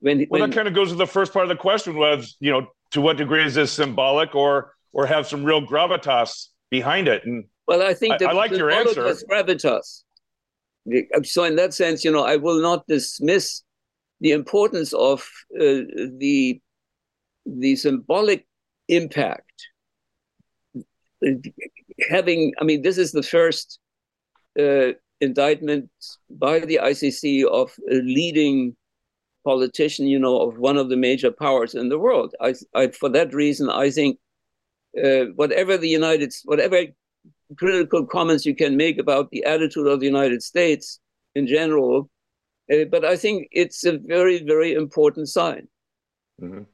When, 0.00 0.18
well, 0.18 0.40
when, 0.40 0.50
that 0.50 0.54
kind 0.54 0.68
of 0.68 0.74
goes 0.74 0.90
to 0.90 0.94
the 0.94 1.06
first 1.06 1.32
part 1.32 1.44
of 1.44 1.48
the 1.48 1.56
question 1.56 1.96
was, 1.96 2.36
you 2.38 2.52
know, 2.52 2.68
to 2.92 3.00
what 3.00 3.16
degree 3.16 3.44
is 3.44 3.54
this 3.54 3.72
symbolic 3.72 4.34
or 4.34 4.72
or 4.92 5.06
have 5.06 5.26
some 5.26 5.44
real 5.44 5.64
gravitas 5.66 6.48
behind 6.70 7.08
it? 7.08 7.24
And 7.24 7.44
well, 7.66 7.82
I 7.82 7.94
think 7.94 8.22
I, 8.22 8.26
I 8.26 8.32
like 8.32 8.50
your 8.52 8.70
answer. 8.70 9.02
Gravitas. 9.30 10.02
So 11.24 11.44
in 11.44 11.56
that 11.56 11.74
sense, 11.74 12.04
you 12.04 12.12
know, 12.12 12.24
I 12.24 12.36
will 12.36 12.60
not 12.62 12.86
dismiss 12.86 13.62
the 14.20 14.30
importance 14.30 14.92
of 14.92 15.20
uh, 15.54 15.82
the 16.18 16.60
the 17.44 17.76
symbolic 17.76 18.46
impact. 18.88 19.68
Having, 22.10 22.52
I 22.60 22.64
mean, 22.64 22.82
this 22.82 22.98
is 22.98 23.12
the 23.12 23.22
first 23.22 23.78
uh, 24.58 24.92
indictment 25.20 25.90
by 26.28 26.60
the 26.60 26.80
ICC 26.82 27.44
of 27.44 27.72
a 27.90 27.96
leading 27.96 28.76
politician, 29.50 30.04
you 30.14 30.20
know, 30.24 30.36
of 30.44 30.58
one 30.68 30.78
of 30.82 30.88
the 30.90 31.00
major 31.08 31.30
powers 31.44 31.72
in 31.80 31.88
the 31.88 32.00
world. 32.06 32.30
I, 32.48 32.50
I 32.80 32.82
for 33.00 33.08
that 33.16 33.30
reason, 33.42 33.66
I 33.70 33.88
think 33.90 34.18
uh, 35.04 35.24
whatever 35.40 35.74
the 35.78 35.92
United, 36.00 36.30
whatever 36.50 36.78
critical 37.56 38.02
comments 38.16 38.44
you 38.48 38.56
can 38.62 38.76
make 38.76 38.98
about 38.98 39.30
the 39.30 39.42
attitude 39.54 39.88
of 39.92 40.00
the 40.00 40.10
United 40.14 40.42
States 40.42 41.00
in 41.38 41.46
general, 41.46 42.10
uh, 42.72 42.84
but 42.90 43.04
I 43.04 43.16
think 43.16 43.36
it's 43.62 43.84
a 43.84 43.98
very, 44.14 44.38
very 44.52 44.70
important 44.84 45.28
sign. 45.28 45.68
Mm-hmm. 46.42 46.64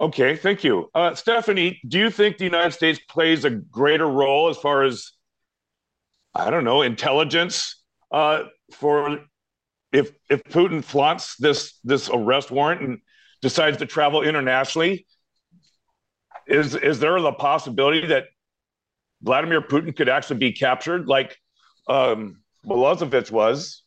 Okay, 0.00 0.36
thank 0.36 0.64
you. 0.64 0.90
Uh, 0.94 1.14
Stephanie, 1.14 1.80
do 1.88 1.98
you 1.98 2.10
think 2.10 2.36
the 2.36 2.50
United 2.54 2.72
States 2.72 3.00
plays 3.08 3.44
a 3.44 3.50
greater 3.50 4.08
role 4.22 4.48
as 4.52 4.56
far 4.56 4.84
as, 4.88 5.12
I 6.34 6.50
don't 6.50 6.64
know, 6.64 6.82
intelligence 6.82 7.82
uh, 8.10 8.44
for 8.72 9.24
if 9.94 10.10
if 10.28 10.42
Putin 10.44 10.84
flaunts 10.84 11.36
this 11.36 11.78
this 11.84 12.10
arrest 12.12 12.50
warrant 12.50 12.82
and 12.82 12.98
decides 13.40 13.78
to 13.78 13.86
travel 13.86 14.22
internationally? 14.22 15.06
Is 16.46 16.74
is 16.74 16.98
there 16.98 17.18
the 17.20 17.32
possibility 17.32 18.06
that 18.08 18.24
Vladimir 19.22 19.62
Putin 19.62 19.96
could 19.96 20.08
actually 20.08 20.38
be 20.38 20.52
captured 20.52 21.06
like 21.06 21.38
um, 21.88 22.42
Milosevic 22.66 23.30
was 23.30 23.82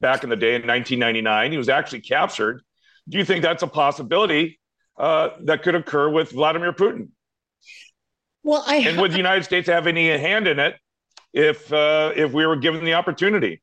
back 0.00 0.24
in 0.24 0.30
the 0.30 0.36
day 0.36 0.56
in 0.56 0.66
1999. 0.66 1.52
He 1.52 1.58
was 1.58 1.68
actually 1.68 2.00
captured. 2.00 2.62
Do 3.08 3.18
you 3.18 3.24
think 3.24 3.42
that's 3.42 3.62
a 3.62 3.66
possibility 3.66 4.58
uh, 4.98 5.30
that 5.44 5.62
could 5.62 5.74
occur 5.74 6.08
with 6.08 6.32
Vladimir 6.32 6.72
Putin? 6.72 7.08
Well, 8.42 8.64
I 8.66 8.76
and 8.76 9.00
would 9.00 9.12
the 9.12 9.16
United 9.26 9.44
States 9.44 9.68
have 9.68 9.86
any 9.86 10.08
hand 10.08 10.48
in 10.48 10.58
it 10.58 10.74
if 11.32 11.72
uh, 11.72 12.12
if 12.16 12.32
we 12.32 12.44
were 12.44 12.56
given 12.56 12.84
the 12.84 12.94
opportunity? 12.94 13.62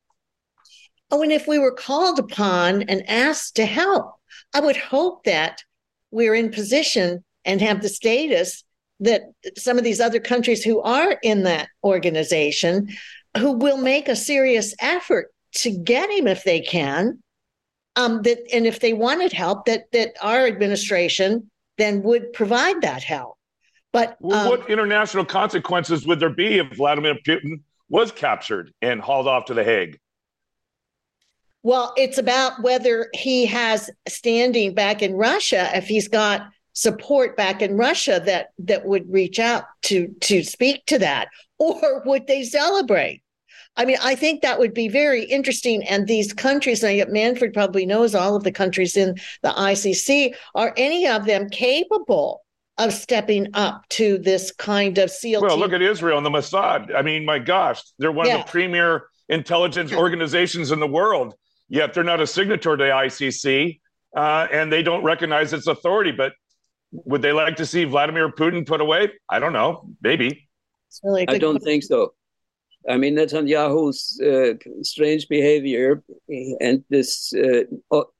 Oh, 1.12 1.22
and 1.22 1.30
if 1.30 1.46
we 1.46 1.58
were 1.58 1.72
called 1.72 2.18
upon 2.18 2.82
and 2.84 3.08
asked 3.08 3.56
to 3.56 3.66
help, 3.66 4.14
I 4.54 4.60
would 4.60 4.78
hope 4.78 5.24
that 5.24 5.62
we're 6.10 6.34
in 6.34 6.50
position 6.50 7.22
and 7.44 7.60
have 7.60 7.82
the 7.82 7.90
status 7.90 8.64
that 9.00 9.22
some 9.58 9.76
of 9.76 9.84
these 9.84 10.00
other 10.00 10.20
countries 10.20 10.64
who 10.64 10.80
are 10.80 11.18
in 11.22 11.42
that 11.42 11.68
organization 11.84 12.88
who 13.36 13.52
will 13.52 13.76
make 13.76 14.08
a 14.08 14.16
serious 14.16 14.74
effort 14.80 15.32
to 15.52 15.70
get 15.70 16.08
him 16.10 16.26
if 16.26 16.44
they 16.44 16.60
can 16.60 17.22
um, 17.96 18.22
that 18.22 18.38
and 18.54 18.66
if 18.66 18.80
they 18.80 18.94
wanted 18.94 19.32
help 19.32 19.66
that 19.66 19.90
that 19.92 20.12
our 20.22 20.46
administration 20.46 21.50
then 21.78 22.02
would 22.02 22.32
provide 22.32 22.80
that 22.82 23.02
help. 23.02 23.36
But 23.92 24.16
well, 24.20 24.46
um, 24.46 24.48
what 24.48 24.70
international 24.70 25.24
consequences 25.24 26.06
would 26.06 26.20
there 26.20 26.30
be 26.30 26.58
if 26.58 26.68
vladimir 26.76 27.16
putin 27.26 27.60
was 27.88 28.12
captured 28.12 28.72
and 28.80 29.00
hauled 29.00 29.28
off 29.28 29.46
to 29.46 29.54
the 29.54 29.64
hague 29.64 29.98
well 31.62 31.92
it's 31.96 32.18
about 32.18 32.62
whether 32.62 33.08
he 33.14 33.46
has 33.46 33.90
standing 34.08 34.74
back 34.74 35.02
in 35.02 35.14
russia 35.14 35.70
if 35.74 35.86
he's 35.86 36.08
got 36.08 36.48
support 36.74 37.36
back 37.36 37.60
in 37.60 37.76
Russia 37.76 38.20
that 38.24 38.48
that 38.58 38.86
would 38.86 39.10
reach 39.12 39.38
out 39.38 39.64
to 39.82 40.08
to 40.20 40.42
speak 40.42 40.84
to 40.86 40.98
that 40.98 41.28
or 41.58 42.02
would 42.06 42.26
they 42.26 42.42
celebrate 42.42 43.22
I 43.76 43.86
mean, 43.86 43.96
I 44.02 44.14
think 44.14 44.42
that 44.42 44.58
would 44.58 44.74
be 44.74 44.88
very 44.88 45.24
interesting. 45.24 45.82
And 45.88 46.06
these 46.06 46.32
countries, 46.34 46.82
and 46.82 47.10
Manfred 47.10 47.54
probably 47.54 47.86
knows 47.86 48.14
all 48.14 48.36
of 48.36 48.44
the 48.44 48.52
countries 48.52 48.96
in 48.96 49.14
the 49.42 49.48
ICC, 49.48 50.34
are 50.54 50.74
any 50.76 51.06
of 51.06 51.24
them 51.24 51.48
capable 51.48 52.42
of 52.76 52.92
stepping 52.92 53.48
up 53.54 53.82
to 53.90 54.18
this 54.18 54.52
kind 54.52 54.98
of 54.98 55.10
SEAL? 55.10 55.40
Well, 55.40 55.58
look 55.58 55.72
at 55.72 55.80
Israel 55.80 56.18
and 56.18 56.26
the 56.26 56.30
Mossad. 56.30 56.94
I 56.94 57.00
mean, 57.00 57.24
my 57.24 57.38
gosh, 57.38 57.82
they're 57.98 58.12
one 58.12 58.26
yeah. 58.26 58.40
of 58.40 58.44
the 58.44 58.50
premier 58.50 59.04
intelligence 59.30 59.92
organizations 59.92 60.70
in 60.70 60.78
the 60.78 60.86
world. 60.86 61.34
Yet 61.72 61.94
they're 61.94 62.04
not 62.04 62.20
a 62.20 62.26
signatory 62.26 62.76
to 62.76 62.84
the 62.84 62.90
ICC, 62.90 63.80
uh, 64.14 64.46
and 64.52 64.70
they 64.70 64.82
don't 64.82 65.02
recognize 65.02 65.54
its 65.54 65.66
authority. 65.66 66.12
But 66.12 66.34
would 66.92 67.22
they 67.22 67.32
like 67.32 67.56
to 67.56 67.64
see 67.64 67.84
Vladimir 67.84 68.28
Putin 68.28 68.66
put 68.66 68.82
away? 68.82 69.10
I 69.30 69.38
don't 69.38 69.54
know. 69.54 69.88
Maybe. 70.02 70.50
Really 71.02 71.26
I 71.26 71.38
don't 71.38 71.60
think 71.60 71.82
so. 71.82 72.12
I 72.86 72.98
mean, 72.98 73.16
Netanyahu's 73.16 74.20
uh, 74.20 74.58
strange 74.82 75.28
behavior 75.28 76.02
and 76.60 76.84
this 76.90 77.32
uh, 77.32 77.62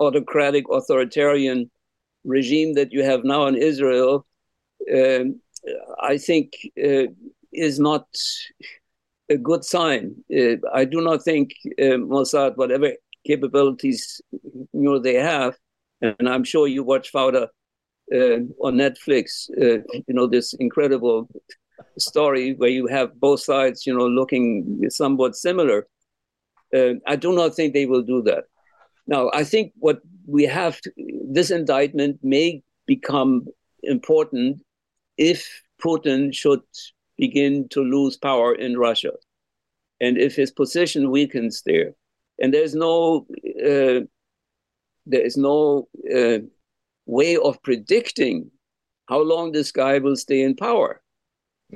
autocratic, 0.01 0.65
authoritarian 0.71 1.71
regime 2.25 2.73
that 2.73 2.91
you 2.91 3.03
have 3.05 3.23
now 3.23 3.49
in 3.49 3.57
Israel, 3.57 4.25
um, 4.95 5.43
I 6.01 6.17
think, 6.17 6.55
uh, 6.83 7.09
is 7.53 7.79
not 7.79 8.07
a 9.29 9.37
good 9.37 9.63
sign. 9.63 10.15
Uh, 10.35 10.57
I 10.73 10.87
do 10.87 11.03
not 11.03 11.23
think 11.23 11.53
uh, 11.79 11.99
Mossad, 12.13 12.57
whatever 12.57 12.93
capabilities 13.27 14.21
you 14.33 14.69
know 14.73 14.99
they 14.99 15.15
have, 15.15 15.57
and 16.01 16.29
I'm 16.29 16.45
sure 16.45 16.67
you 16.67 16.83
watch 16.83 17.13
Fauda 17.13 17.49
uh, 18.15 18.39
on 18.61 18.75
Netflix, 18.77 19.49
you 19.57 20.15
know 20.15 20.27
this 20.27 20.55
incredible 20.55 21.29
story 21.99 22.55
where 22.55 22.71
you 22.71 22.87
have 22.87 23.19
both 23.21 23.41
sides, 23.41 23.87
you 23.87 23.97
know, 23.97 24.07
looking 24.07 24.89
somewhat 24.89 25.37
similar. 25.37 25.87
Uh, 26.75 26.95
I 27.07 27.17
do 27.17 27.33
not 27.33 27.55
think 27.55 27.75
they 27.75 27.87
will 27.87 28.03
do 28.03 28.23
that. 28.23 28.45
Now, 29.07 29.31
I 29.35 29.45
think 29.45 29.73
what 29.79 30.01
we 30.27 30.45
have 30.45 30.81
to, 30.83 30.93
this 31.31 31.51
indictment 31.51 32.21
may 32.23 32.63
become 32.87 33.47
important 33.83 34.63
if 35.19 35.63
Putin 35.83 36.33
should 36.33 36.63
begin 37.19 37.69
to 37.71 37.83
lose 37.83 38.17
power 38.17 38.55
in 38.55 38.79
Russia, 38.79 39.13
and 40.01 40.17
if 40.17 40.37
his 40.37 40.51
position 40.51 41.11
weakens 41.11 41.63
there, 41.67 41.95
and 42.41 42.53
there's 42.53 42.75
no 42.75 43.27
uh, 43.65 44.01
there 45.07 45.21
is 45.21 45.37
no 45.37 45.89
uh, 46.15 46.39
way 47.07 47.37
of 47.37 47.63
predicting 47.63 48.51
how 49.07 49.21
long 49.21 49.53
this 49.53 49.73
guy 49.73 49.99
will 49.99 50.17
stay 50.17 50.43
in 50.43 50.55
power. 50.55 51.03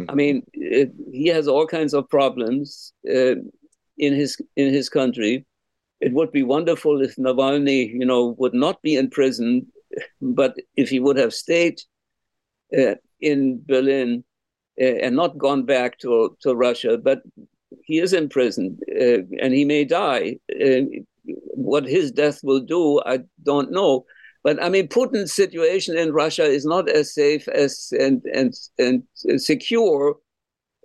I 0.09 0.15
mean, 0.15 0.43
it, 0.53 0.93
he 1.11 1.29
has 1.29 1.49
all 1.49 1.67
kinds 1.67 1.95
of 1.95 2.09
problems 2.09 2.93
uh, 3.09 3.37
in 3.97 4.13
his 4.15 4.37
in 4.57 4.73
his 4.73 4.89
country. 4.91 5.47
It 6.01 6.13
would 6.13 6.33
be 6.33 6.43
wonderful 6.43 7.01
if 7.01 7.17
Navalny, 7.17 7.91
you 7.91 8.05
know, 8.05 8.35
would 8.39 8.53
not 8.53 8.83
be 8.83 8.97
in 8.97 9.09
prison, 9.09 9.67
but 10.21 10.55
if 10.77 10.91
he 10.91 11.01
would 11.01 11.17
have 11.17 11.33
stayed 11.33 11.81
uh, 12.77 12.97
in 13.21 13.63
Berlin 13.67 14.23
uh, 14.79 14.85
and 14.85 15.17
not 15.17 15.39
gone 15.39 15.65
back 15.65 15.99
to 16.01 16.37
to 16.41 16.55
Russia. 16.55 16.99
But 16.99 17.23
he 17.85 17.99
is 17.99 18.13
in 18.13 18.29
prison 18.29 18.79
uh, 18.91 19.23
and 19.41 19.53
he 19.53 19.65
may 19.65 19.85
die. 19.85 20.39
Uh, 20.53 20.83
what 21.55 21.85
his 21.85 22.13
death 22.13 22.41
will 22.43 22.61
do, 22.61 23.01
I 23.05 23.21
don't 23.43 23.73
know. 23.73 24.05
But 24.45 24.63
I 24.63 24.69
mean, 24.69 24.87
Putin's 24.87 25.33
situation 25.33 25.99
in 25.99 26.13
Russia 26.13 26.45
is 26.45 26.65
not 26.65 26.89
as 26.89 27.13
safe 27.13 27.49
as 27.49 27.93
and 27.99 28.23
and 28.33 28.55
and 28.79 29.03
secure 29.43 30.17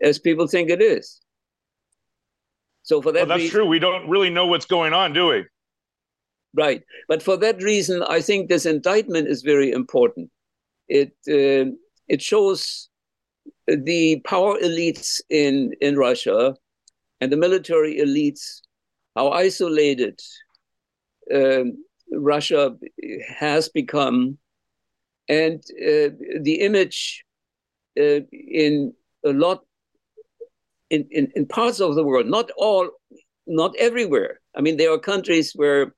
as 0.01 0.17
people 0.17 0.47
think 0.47 0.71
it 0.71 0.81
is. 0.81 1.21
So 2.81 3.01
for 3.01 3.11
that, 3.11 3.19
well, 3.19 3.27
that's 3.27 3.43
reason, 3.43 3.59
true. 3.59 3.67
We 3.67 3.77
don't 3.77 4.09
really 4.09 4.31
know 4.31 4.47
what's 4.47 4.65
going 4.65 4.93
on, 4.93 5.13
do 5.13 5.27
we? 5.27 5.45
Right, 6.55 6.81
but 7.07 7.21
for 7.21 7.37
that 7.37 7.61
reason, 7.61 8.03
I 8.03 8.19
think 8.19 8.49
this 8.49 8.65
indictment 8.65 9.27
is 9.27 9.43
very 9.43 9.71
important. 9.71 10.31
It 10.87 11.13
uh, 11.29 11.71
it 12.07 12.21
shows 12.21 12.89
the 13.67 14.21
power 14.25 14.57
elites 14.59 15.21
in 15.29 15.73
in 15.81 15.97
Russia 15.97 16.55
and 17.21 17.31
the 17.31 17.37
military 17.37 17.99
elites 17.99 18.61
how 19.15 19.29
isolated 19.29 20.19
um, 21.33 21.83
Russia 22.11 22.75
has 23.39 23.69
become, 23.69 24.37
and 25.29 25.63
uh, 25.79 26.09
the 26.41 26.57
image 26.61 27.23
uh, 27.99 28.19
in 28.31 28.93
a 29.25 29.29
lot 29.29 29.61
in, 30.89 31.07
in, 31.11 31.31
in 31.35 31.45
parts 31.45 31.79
of 31.79 31.95
the 31.95 32.03
world, 32.03 32.27
not 32.27 32.51
all, 32.57 32.89
not 33.47 33.75
everywhere. 33.77 34.41
I 34.55 34.61
mean, 34.61 34.77
there 34.77 34.91
are 34.91 34.99
countries 34.99 35.53
where 35.55 35.93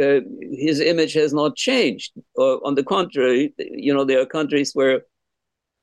uh, 0.00 0.20
his 0.52 0.80
image 0.80 1.12
has 1.12 1.32
not 1.32 1.56
changed. 1.56 2.12
Or 2.34 2.66
on 2.66 2.74
the 2.74 2.82
contrary, 2.82 3.54
you 3.58 3.92
know, 3.92 4.04
there 4.04 4.20
are 4.20 4.26
countries 4.26 4.72
where 4.72 5.02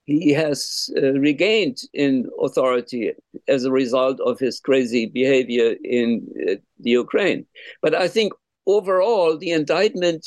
he 0.05 0.31
has 0.33 0.89
uh, 0.97 1.13
regained 1.13 1.77
in 1.93 2.29
authority 2.41 3.11
as 3.47 3.63
a 3.63 3.71
result 3.71 4.19
of 4.21 4.39
his 4.39 4.59
crazy 4.59 5.05
behavior 5.05 5.75
in 5.83 6.27
uh, 6.49 6.55
the 6.79 6.91
Ukraine. 6.91 7.45
But 7.81 7.93
I 7.95 8.07
think 8.07 8.33
overall, 8.65 9.37
the 9.37 9.51
indictment 9.51 10.25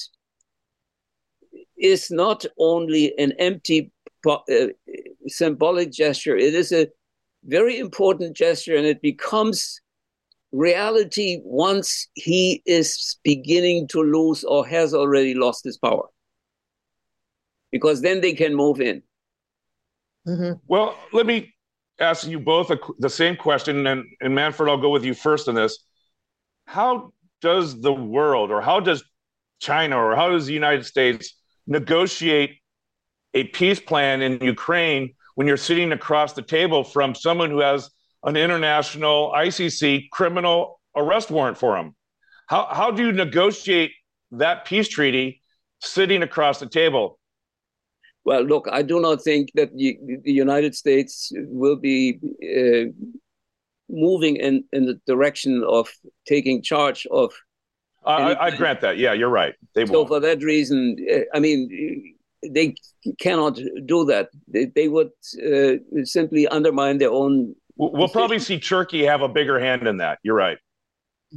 is 1.76 2.10
not 2.10 2.44
only 2.58 3.16
an 3.18 3.32
empty 3.38 3.90
uh, 4.26 4.38
symbolic 5.26 5.92
gesture, 5.92 6.36
it 6.36 6.54
is 6.54 6.72
a 6.72 6.88
very 7.44 7.78
important 7.78 8.36
gesture, 8.36 8.76
and 8.76 8.86
it 8.86 9.02
becomes 9.02 9.80
reality 10.52 11.40
once 11.42 12.08
he 12.14 12.62
is 12.64 13.18
beginning 13.24 13.88
to 13.88 14.00
lose 14.00 14.44
or 14.44 14.66
has 14.66 14.94
already 14.94 15.34
lost 15.34 15.64
his 15.64 15.76
power. 15.76 16.06
Because 17.72 18.02
then 18.02 18.20
they 18.20 18.32
can 18.32 18.54
move 18.54 18.80
in. 18.80 19.02
Mm-hmm. 20.26 20.52
Well, 20.66 20.96
let 21.12 21.26
me 21.26 21.54
ask 22.00 22.26
you 22.26 22.40
both 22.40 22.70
a, 22.70 22.78
the 22.98 23.10
same 23.10 23.36
question, 23.36 23.86
and, 23.86 24.04
and 24.20 24.34
Manfred, 24.34 24.68
I'll 24.68 24.80
go 24.80 24.90
with 24.90 25.04
you 25.04 25.14
first 25.14 25.48
on 25.48 25.54
this. 25.54 25.84
How 26.66 27.12
does 27.40 27.80
the 27.80 27.92
world, 27.92 28.50
or 28.50 28.60
how 28.60 28.80
does 28.80 29.04
China, 29.60 29.98
or 29.98 30.16
how 30.16 30.30
does 30.30 30.46
the 30.46 30.54
United 30.54 30.86
States 30.86 31.34
negotiate 31.66 32.58
a 33.34 33.44
peace 33.44 33.80
plan 33.80 34.22
in 34.22 34.40
Ukraine 34.42 35.14
when 35.34 35.46
you're 35.46 35.56
sitting 35.56 35.92
across 35.92 36.32
the 36.32 36.42
table 36.42 36.84
from 36.84 37.14
someone 37.14 37.50
who 37.50 37.60
has 37.60 37.90
an 38.22 38.36
international 38.36 39.32
ICC 39.36 40.08
criminal 40.10 40.80
arrest 40.96 41.30
warrant 41.30 41.58
for 41.58 41.76
him? 41.76 41.94
How, 42.46 42.68
how 42.70 42.90
do 42.90 43.04
you 43.04 43.12
negotiate 43.12 43.92
that 44.32 44.64
peace 44.64 44.88
treaty 44.88 45.42
sitting 45.80 46.22
across 46.22 46.60
the 46.60 46.68
table? 46.68 47.18
Well, 48.24 48.42
look, 48.42 48.66
I 48.72 48.82
do 48.82 49.00
not 49.00 49.22
think 49.22 49.50
that 49.54 49.74
the 49.76 50.22
United 50.24 50.74
States 50.74 51.30
will 51.34 51.76
be 51.76 52.18
uh, 52.42 52.90
moving 53.88 54.36
in, 54.36 54.64
in 54.72 54.86
the 54.86 54.98
direction 55.06 55.62
of 55.68 55.90
taking 56.26 56.62
charge 56.62 57.06
of. 57.10 57.32
I, 58.06 58.34
I, 58.34 58.56
grant 58.56 58.80
that. 58.82 58.98
Yeah, 58.98 59.12
you're 59.14 59.30
right. 59.30 59.54
They 59.74 59.86
so 59.86 59.92
won't. 59.92 60.08
for 60.08 60.20
that 60.20 60.42
reason, 60.42 60.96
uh, 61.10 61.20
I 61.34 61.40
mean, 61.40 62.16
they 62.50 62.74
cannot 63.18 63.58
do 63.86 64.04
that. 64.06 64.28
They, 64.48 64.66
they 64.66 64.88
would 64.88 65.10
uh, 65.42 66.04
simply 66.04 66.46
undermine 66.48 66.98
their 66.98 67.10
own. 67.10 67.54
We'll 67.76 67.92
decision. 67.92 68.12
probably 68.12 68.38
see 68.38 68.60
Turkey 68.60 69.04
have 69.04 69.22
a 69.22 69.28
bigger 69.28 69.58
hand 69.58 69.86
in 69.86 69.98
that. 69.98 70.18
You're 70.22 70.36
right. 70.36 70.58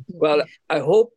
Well, 0.10 0.44
I 0.70 0.80
hope 0.80 1.12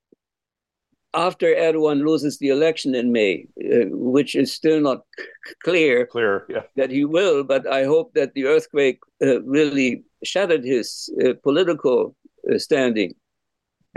after 1.15 1.47
Erdogan 1.47 2.05
loses 2.07 2.39
the 2.39 2.49
election 2.49 2.95
in 2.95 3.13
May, 3.13 3.47
uh, 3.65 3.87
which 3.91 4.35
is 4.35 4.53
still 4.53 4.81
not 4.81 5.03
c- 5.19 5.27
clear, 5.63 6.07
clear 6.07 6.47
yeah. 6.49 6.63
that 6.77 6.91
he 6.91 7.05
will, 7.05 7.43
but 7.43 7.67
I 7.67 7.85
hope 7.85 8.15
that 8.15 8.35
the 8.35 8.45
earthquake 8.47 9.01
uh, 9.23 9.43
really 9.43 10.05
shattered 10.23 10.65
his 10.65 11.11
uh, 11.25 11.35
political 11.43 12.15
uh, 12.51 12.59
standing. 12.59 13.15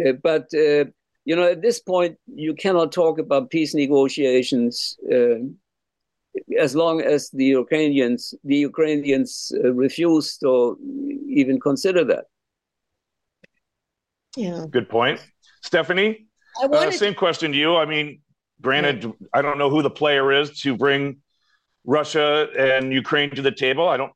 Uh, 0.03 0.13
but 0.13 0.47
uh, 0.53 0.85
you 1.25 1.35
know, 1.35 1.43
at 1.43 1.61
this 1.61 1.79
point, 1.79 2.17
you 2.25 2.53
cannot 2.53 2.91
talk 2.91 3.19
about 3.19 3.49
peace 3.49 3.73
negotiations 3.73 4.97
as 6.59 6.75
long 6.75 6.99
as 6.99 7.29
the 7.29 7.45
Ukrainians 7.45 8.33
the 8.43 8.57
Ukrainians 8.57 9.51
refuse 9.63 10.37
to 10.39 10.77
even 11.29 11.59
consider 11.59 12.03
that. 12.05 12.25
Yeah. 14.35 14.65
Good 14.69 14.89
point, 14.89 15.19
Stephanie. 15.61 16.25
Uh, 16.61 16.91
same 16.91 17.15
question 17.15 17.51
to 17.51 17.57
you. 17.57 17.75
I 17.75 17.85
mean, 17.85 18.21
granted. 18.61 19.11
I 19.33 19.41
don't 19.41 19.57
know 19.57 19.69
who 19.69 19.81
the 19.81 19.89
player 19.89 20.31
is 20.31 20.59
to 20.61 20.77
bring 20.77 21.17
Russia 21.85 22.47
and 22.57 22.93
Ukraine 22.93 23.31
to 23.31 23.41
the 23.41 23.51
table. 23.51 23.87
I 23.87 23.97
don't 23.97 24.13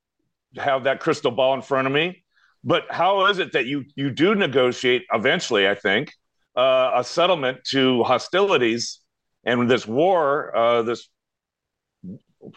have 0.58 0.84
that 0.86 1.00
crystal 1.00 1.32
ball 1.32 1.54
in 1.54 1.62
front 1.62 1.88
of 1.88 1.93
me. 1.93 2.23
But 2.63 2.86
how 2.89 3.28
is 3.28 3.39
it 3.39 3.54
that 3.54 3.65
you 3.65 3.86
you 3.95 4.10
do 4.10 4.36
negotiate 4.36 5.06
eventually? 5.13 5.67
I 5.67 5.76
think 5.76 6.12
uh, 6.56 6.91
a 6.95 7.04
settlement 7.04 7.63
to 7.71 8.04
hostilities 8.04 9.00
and 9.45 9.69
this 9.69 9.88
war, 9.88 10.56
uh, 10.56 10.82
this 10.82 11.08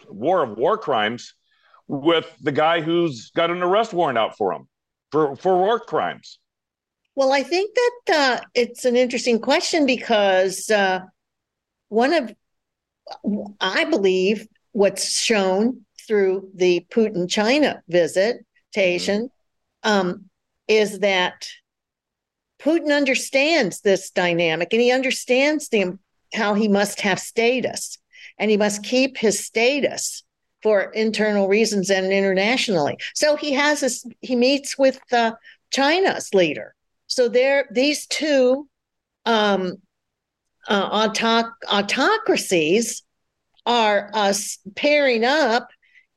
war 0.09 0.43
of 0.43 0.57
war 0.57 0.77
crimes, 0.77 1.33
with 1.87 2.29
the 2.41 2.51
guy 2.51 2.81
who's 2.81 3.31
got 3.31 3.49
an 3.49 3.63
arrest 3.63 3.93
warrant 3.93 4.17
out 4.17 4.37
for 4.37 4.51
him 4.53 4.67
for 5.11 5.35
for 5.37 5.57
war 5.57 5.79
crimes. 5.79 6.39
Well, 7.15 7.33
I 7.33 7.43
think 7.43 7.75
that 7.75 8.15
uh, 8.15 8.45
it's 8.53 8.85
an 8.85 8.95
interesting 8.95 9.39
question 9.39 9.85
because 9.85 10.69
uh, 10.69 11.01
one 11.89 12.13
of, 12.13 12.33
I 13.59 13.83
believe, 13.85 14.47
what's 14.71 15.19
shown 15.19 15.85
through 16.07 16.49
the 16.55 16.85
Putin 16.89 17.29
China 17.29 17.83
visitation 17.89 19.29
mm-hmm. 19.83 19.89
um, 19.89 20.25
is 20.67 20.99
that 20.99 21.47
Putin 22.61 22.95
understands 22.95 23.81
this 23.81 24.11
dynamic 24.11 24.69
and 24.71 24.81
he 24.81 24.91
understands 24.91 25.67
the, 25.67 25.97
how 26.33 26.53
he 26.53 26.69
must 26.69 27.01
have 27.01 27.19
status 27.19 27.97
and 28.37 28.49
he 28.49 28.57
must 28.57 28.83
keep 28.83 29.17
his 29.17 29.45
status 29.45 30.23
for 30.63 30.91
internal 30.91 31.49
reasons 31.49 31.89
and 31.89 32.13
internationally. 32.13 32.97
So 33.15 33.35
he 33.35 33.51
has 33.53 33.81
this, 33.81 34.05
he 34.21 34.35
meets 34.35 34.77
with 34.77 35.01
uh, 35.11 35.33
China's 35.71 36.33
leader 36.33 36.73
so 37.11 37.27
there, 37.27 37.67
these 37.69 38.07
two 38.07 38.69
um, 39.25 39.81
uh, 40.69 41.09
autoc- 41.09 41.51
autocracies 41.69 43.03
are 43.65 44.09
pairing 44.75 45.25
up 45.25 45.67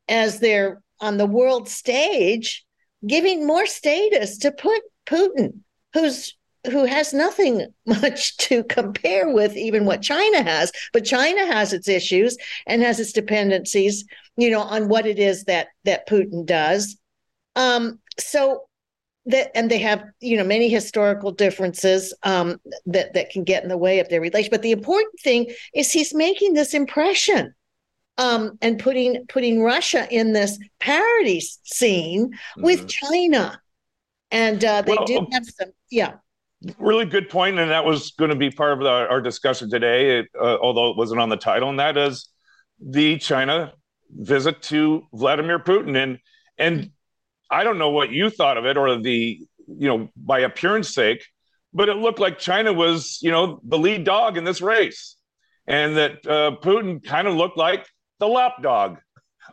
as 0.09 0.39
they're 0.39 0.81
on 1.01 1.17
the 1.17 1.27
world 1.27 1.69
stage, 1.69 2.65
giving 3.05 3.45
more 3.45 3.67
status 3.67 4.39
to 4.39 4.53
put 4.53 4.83
Putin, 5.05 5.63
who's 5.95 6.37
who 6.71 6.85
has 6.85 7.13
nothing 7.13 7.75
much 7.87 8.37
to 8.37 8.63
compare 8.63 9.29
with 9.29 9.57
even 9.57 9.87
what 9.87 10.01
China 10.01 10.45
has, 10.45 10.71
but 10.93 11.05
China 11.05 11.45
has 11.45 11.73
its 11.73 11.89
issues 11.89 12.37
and 12.69 12.83
has 12.83 13.01
its 13.01 13.13
dependencies, 13.13 14.05
you 14.37 14.49
know, 14.49 14.61
on 14.61 14.89
what 14.89 15.07
it 15.07 15.19
is 15.19 15.43
that 15.47 15.67
that 15.87 16.07
Putin 16.09 16.47
does. 16.47 16.97
Um, 17.57 17.99
so 18.17 18.69
that 19.27 19.57
and 19.57 19.71
they 19.71 19.79
have 19.79 20.05
you 20.21 20.37
know 20.37 20.45
many 20.45 20.69
historical 20.69 21.33
differences 21.33 22.15
um, 22.23 22.61
that 22.87 23.15
that 23.15 23.31
can 23.31 23.45
get 23.45 23.63
in 23.63 23.69
the 23.69 23.79
way 23.79 24.01
of 24.01 24.09
their 24.09 24.21
relation. 24.21 24.51
But 24.51 24.63
the 24.63 24.73
important 24.73 25.19
thing 25.21 25.53
is 25.75 25.91
he's 25.91 26.15
making 26.15 26.55
this 26.55 26.75
impression 26.75 27.55
um, 28.19 28.59
and 28.61 28.79
putting 28.79 29.27
putting 29.27 29.63
Russia 29.63 30.07
in 30.11 30.33
this 30.33 30.59
parody 30.81 31.41
scene 31.41 32.29
mm-hmm. 32.29 32.63
with 32.63 32.89
China, 32.89 33.61
and 34.31 34.65
uh, 34.65 34.83
they 34.83 34.97
well, 34.97 35.07
do 35.07 35.27
have 35.33 35.45
some 35.47 35.71
yeah. 35.91 36.15
Really 36.79 37.05
good 37.05 37.29
point, 37.29 37.59
and 37.59 37.71
that 37.71 37.85
was 37.85 38.13
going 38.13 38.31
to 38.31 38.37
be 38.37 38.51
part 38.51 38.73
of 38.73 38.79
the, 38.79 38.89
our 38.89 39.21
discussion 39.21 39.69
today, 39.69 40.21
it, 40.21 40.29
uh, 40.41 40.57
although 40.63 40.91
it 40.91 40.97
wasn't 40.97 41.21
on 41.21 41.29
the 41.29 41.37
title, 41.37 41.69
and 41.69 41.79
that 41.79 41.99
is 41.99 42.31
the 42.81 43.19
China 43.19 43.75
visit 44.11 44.63
to 44.63 45.03
Vladimir 45.13 45.59
Putin, 45.59 45.97
and 45.97 46.19
and 46.57 46.91
I 47.51 47.65
don't 47.65 47.79
know 47.79 47.91
what 47.91 48.11
you 48.11 48.31
thought 48.31 48.57
of 48.57 48.67
it 48.67 48.77
or 48.77 48.97
the, 48.97 49.41
you 49.67 49.89
know, 49.89 50.11
by 50.17 50.41
appearance 50.41 50.95
sake, 50.95 51.25
but 51.73 51.89
it 51.89 51.97
looked 51.97 52.19
like 52.19 52.39
China 52.39 52.73
was, 52.73 53.19
you 53.23 53.31
know, 53.31 53.61
the 53.65 53.79
lead 53.79 54.05
dog 54.05 54.37
in 54.37 54.45
this 54.45 54.61
race. 54.61 55.17
And 55.67 55.97
that 55.97 56.27
uh, 56.27 56.57
Putin 56.63 57.03
kind 57.03 57.27
of 57.27 57.35
looked 57.35 57.57
like 57.57 57.87
the 58.19 58.29
lapdog 58.29 58.99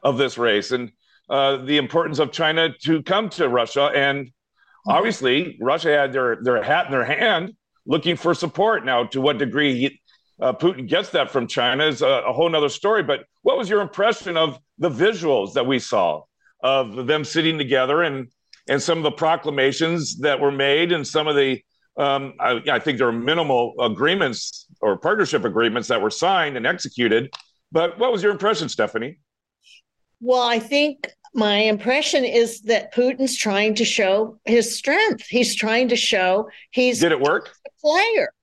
of 0.04 0.18
this 0.18 0.38
race 0.38 0.72
and 0.72 0.92
uh, 1.30 1.58
the 1.58 1.78
importance 1.78 2.20
of 2.20 2.32
China 2.32 2.70
to 2.84 3.02
come 3.04 3.30
to 3.30 3.48
Russia. 3.48 3.92
And 3.94 4.28
mm-hmm. 4.28 4.92
obviously, 4.92 5.58
Russia 5.62 5.90
had 5.90 6.14
their, 6.14 6.38
their 6.42 6.62
hat 6.62 6.88
in 6.88 6.92
their 6.92 7.06
hand 7.06 7.54
looking 7.86 8.18
for 8.18 8.34
support. 8.34 8.86
Now, 8.86 9.06
to 9.06 9.22
what 9.22 9.38
degree 9.38 9.80
he, 9.80 10.02
uh, 10.42 10.54
Putin 10.54 10.88
gets 10.88 11.10
that 11.12 11.32
from 11.32 11.48
China 11.48 11.86
is 11.86 12.02
a, 12.02 12.08
a 12.08 12.34
whole 12.34 12.54
other 12.56 12.70
story. 12.70 13.04
But 13.04 13.26
what 13.42 13.58
was 13.58 13.70
your 13.70 13.82
impression 13.82 14.38
of 14.38 14.60
the 14.78 14.90
visuals 14.90 15.54
that 15.54 15.66
we 15.66 15.80
saw? 15.80 16.24
Of 16.64 17.08
them 17.08 17.24
sitting 17.24 17.58
together 17.58 18.04
and 18.04 18.28
and 18.70 18.82
some 18.82 18.98
of 18.98 19.04
the 19.04 19.12
proclamations 19.12 20.18
that 20.20 20.40
were 20.40 20.52
made 20.52 20.92
and 20.92 21.06
some 21.08 21.28
of 21.28 21.36
the 21.36 21.62
um, 21.98 22.34
I, 22.40 22.62
I, 22.72 22.80
think 22.80 22.98
there 22.98 23.08
are 23.08 23.12
minimal 23.12 23.74
agreements 23.80 24.66
or 24.80 24.98
partnership 24.98 25.44
agreements 25.44 25.90
that 25.90 26.02
were 26.02 26.10
signed 26.10 26.56
and 26.56 26.66
executed. 26.66 27.30
But 27.72 28.00
what 28.00 28.14
was 28.14 28.24
your 28.24 28.32
impression, 28.32 28.70
Stephanie? 28.70 29.20
Well, 30.22 30.42
I 30.42 30.58
think 30.58 31.12
my 31.34 31.58
impression 31.58 32.24
is 32.24 32.62
that 32.62 32.94
Putin's 32.94 33.36
trying 33.36 33.76
to 33.76 33.86
show 33.86 34.40
his 34.46 34.78
strength. 34.78 35.26
He's 35.28 35.54
trying 35.54 35.90
to 35.90 35.98
show 35.98 36.50
he's 36.72 37.00
did 37.02 37.12
it 37.12 37.20
work? 37.20 37.50
A 37.68 37.70
player. 37.82 38.34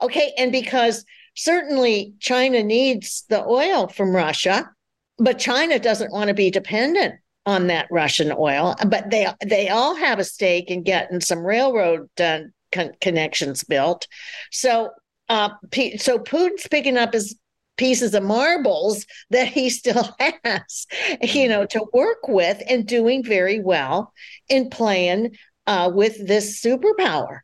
Okay, 0.00 0.32
and 0.38 0.52
because 0.52 1.04
certainly 1.34 2.14
China 2.20 2.62
needs 2.62 3.24
the 3.28 3.44
oil 3.44 3.88
from 3.88 4.14
Russia, 4.14 4.70
but 5.18 5.38
China 5.38 5.78
doesn't 5.78 6.12
want 6.12 6.28
to 6.28 6.34
be 6.34 6.50
dependent 6.50 7.16
on 7.44 7.66
that 7.66 7.88
Russian 7.90 8.32
oil, 8.36 8.76
but 8.86 9.10
they 9.10 9.26
they 9.44 9.68
all 9.68 9.96
have 9.96 10.18
a 10.18 10.24
stake 10.24 10.70
in 10.70 10.82
getting 10.82 11.20
some 11.20 11.44
railroad 11.44 12.08
uh, 12.20 12.40
con- 12.70 12.92
connections 13.00 13.64
built. 13.64 14.06
So, 14.50 14.90
uh, 15.28 15.50
so 15.98 16.18
Putin's 16.18 16.68
picking 16.68 16.96
up 16.96 17.12
his 17.12 17.36
pieces 17.76 18.14
of 18.14 18.22
marbles 18.22 19.06
that 19.30 19.48
he 19.48 19.70
still 19.70 20.14
has, 20.44 20.86
you 21.22 21.48
know, 21.48 21.66
to 21.66 21.84
work 21.92 22.28
with 22.28 22.62
and 22.68 22.86
doing 22.86 23.24
very 23.24 23.60
well 23.60 24.12
in 24.48 24.70
playing 24.70 25.36
uh, 25.66 25.90
with 25.92 26.26
this 26.26 26.62
superpower 26.62 27.40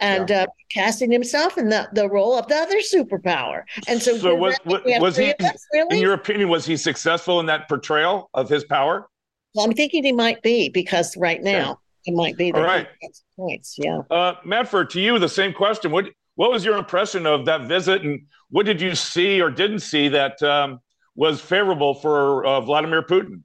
and 0.00 0.28
yeah. 0.28 0.42
uh, 0.42 0.46
casting 0.72 1.10
himself 1.10 1.56
in 1.56 1.68
the, 1.68 1.88
the 1.92 2.08
role 2.08 2.38
of 2.38 2.46
the 2.48 2.54
other 2.54 2.78
superpower. 2.78 3.62
And 3.86 4.02
so, 4.02 4.16
so 4.18 4.34
was, 4.34 4.56
was, 4.64 4.80
was 4.84 5.16
he, 5.16 5.32
really? 5.72 5.96
in 5.96 6.02
your 6.02 6.14
opinion, 6.14 6.48
was 6.48 6.66
he 6.66 6.76
successful 6.76 7.40
in 7.40 7.46
that 7.46 7.68
portrayal 7.68 8.28
of 8.34 8.48
his 8.48 8.64
power? 8.64 9.08
Well, 9.54 9.66
I'm 9.66 9.72
thinking 9.72 10.04
he 10.04 10.12
might 10.12 10.42
be 10.42 10.68
because 10.68 11.16
right 11.16 11.42
now 11.42 11.80
he 12.02 12.12
might 12.12 12.36
be. 12.36 12.52
All 12.52 12.62
right. 12.62 12.88
Points. 13.36 13.76
Yeah. 13.78 14.00
Uh, 14.10 14.34
Manfred, 14.44 14.90
to 14.90 15.00
you, 15.00 15.18
the 15.18 15.28
same 15.28 15.52
question. 15.52 15.90
What 15.90 16.06
what 16.34 16.50
was 16.50 16.64
your 16.64 16.76
impression 16.76 17.26
of 17.26 17.46
that 17.46 17.68
visit, 17.68 18.02
and 18.02 18.26
what 18.50 18.66
did 18.66 18.80
you 18.80 18.94
see 18.94 19.40
or 19.40 19.50
didn't 19.50 19.80
see 19.80 20.08
that 20.08 20.42
um, 20.42 20.80
was 21.14 21.40
favorable 21.40 21.94
for 21.94 22.44
uh, 22.44 22.60
Vladimir 22.60 23.02
Putin? 23.02 23.42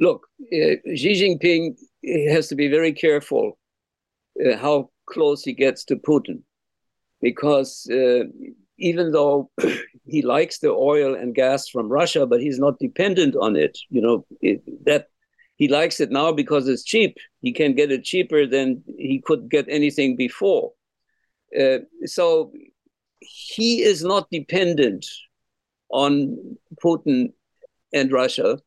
Look, 0.00 0.26
uh, 0.40 0.78
Xi 0.94 1.38
Jinping 1.40 1.76
has 2.30 2.48
to 2.48 2.54
be 2.54 2.68
very 2.68 2.92
careful 2.92 3.58
uh, 4.44 4.56
how 4.56 4.90
close 5.06 5.42
he 5.42 5.52
gets 5.52 5.84
to 5.86 5.96
Putin, 5.96 6.42
because 7.20 7.88
uh, 7.92 8.24
even 8.78 9.12
though 9.12 9.50
he 10.06 10.22
likes 10.22 10.58
the 10.58 10.70
oil 10.70 11.14
and 11.14 11.34
gas 11.34 11.68
from 11.68 11.88
Russia, 11.88 12.26
but 12.26 12.40
he's 12.40 12.58
not 12.58 12.78
dependent 12.78 13.36
on 13.36 13.56
it. 13.56 13.78
You 13.90 14.00
know 14.00 14.26
it, 14.40 14.62
that 14.84 15.08
he 15.56 15.68
likes 15.68 16.00
it 16.00 16.10
now 16.10 16.32
because 16.32 16.68
it's 16.68 16.84
cheap. 16.84 17.16
He 17.40 17.52
can 17.52 17.74
get 17.74 17.90
it 17.90 18.04
cheaper 18.04 18.46
than 18.46 18.82
he 18.96 19.20
could 19.24 19.50
get 19.50 19.66
anything 19.68 20.16
before. 20.16 20.72
Uh, 21.58 21.78
so 22.04 22.52
he 23.20 23.82
is 23.82 24.04
not 24.04 24.30
dependent 24.30 25.04
on 25.90 26.36
Putin 26.82 27.32
and 27.92 28.12
Russia. 28.12 28.58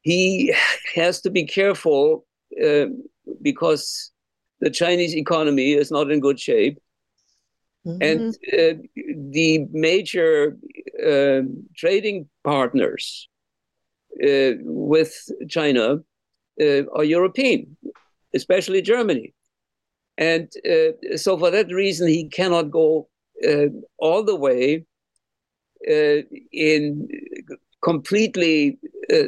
He 0.00 0.54
has 0.94 1.20
to 1.20 1.30
be 1.30 1.44
careful 1.44 2.26
uh, 2.64 2.86
because 3.42 4.10
the 4.60 4.70
Chinese 4.70 5.14
economy 5.14 5.72
is 5.72 5.90
not 5.90 6.10
in 6.10 6.20
good 6.20 6.40
shape. 6.40 6.78
Mm-hmm. 7.86 8.02
And 8.02 8.34
uh, 8.52 8.82
the 9.30 9.66
major 9.70 10.56
uh, 11.04 11.40
trading 11.76 12.28
partners 12.44 13.28
uh, 14.22 14.52
with 14.62 15.14
China 15.48 15.98
uh, 16.60 16.82
are 16.94 17.04
European, 17.04 17.76
especially 18.34 18.82
Germany. 18.82 19.34
And 20.16 20.50
uh, 20.68 21.16
so, 21.16 21.38
for 21.38 21.50
that 21.50 21.70
reason, 21.70 22.08
he 22.08 22.28
cannot 22.28 22.70
go 22.70 23.08
uh, 23.48 23.68
all 23.98 24.24
the 24.24 24.34
way 24.34 24.84
in 26.52 27.08
completely 27.82 28.78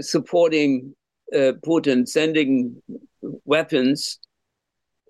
supporting 0.01 0.97
Putin, 1.33 2.09
sending 2.09 2.83
weapons 3.45 4.19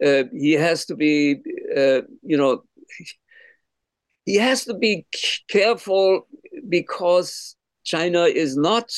uh, 0.05 0.25
he 0.33 0.53
has 0.53 0.87
to 0.87 0.97
be, 0.97 1.41
uh, 1.77 2.01
you 2.23 2.37
know, 2.37 2.63
he 4.31 4.37
has 4.37 4.65
to 4.65 4.75
be 4.75 5.07
careful 5.49 6.27
because 6.69 7.57
China 7.85 8.23
is 8.45 8.57
not 8.57 8.89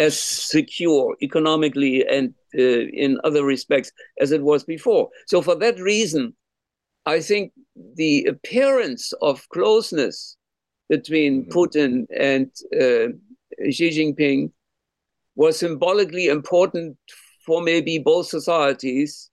as 0.00 0.18
secure 0.18 1.16
economically 1.22 2.04
and 2.06 2.34
uh, 2.58 2.84
in 3.04 3.20
other 3.22 3.44
respects 3.44 3.92
as 4.20 4.32
it 4.32 4.42
was 4.42 4.64
before. 4.64 5.08
So, 5.26 5.40
for 5.40 5.54
that 5.56 5.78
reason, 5.78 6.34
I 7.06 7.20
think 7.20 7.52
the 7.94 8.24
appearance 8.24 9.12
of 9.22 9.48
closeness 9.50 10.36
between 10.88 11.32
mm-hmm. 11.34 11.56
Putin 11.56 11.92
and 12.18 12.46
uh, 12.82 13.06
Xi 13.70 13.88
Jinping 13.96 14.50
was 15.36 15.58
symbolically 15.58 16.26
important 16.26 16.96
for 17.46 17.62
maybe 17.62 17.98
both 17.98 18.26
societies 18.26 19.30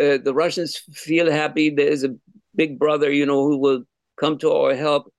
uh, 0.00 0.18
the 0.22 0.34
Russians 0.34 0.76
feel 0.92 1.30
happy. 1.30 1.70
There 1.70 1.88
is 1.88 2.04
a 2.04 2.14
big 2.54 2.78
brother, 2.78 3.10
you 3.10 3.24
know, 3.24 3.46
who 3.46 3.56
will 3.58 3.82
come 4.18 4.38
to 4.38 4.52
our 4.52 4.74
help. 4.74 5.12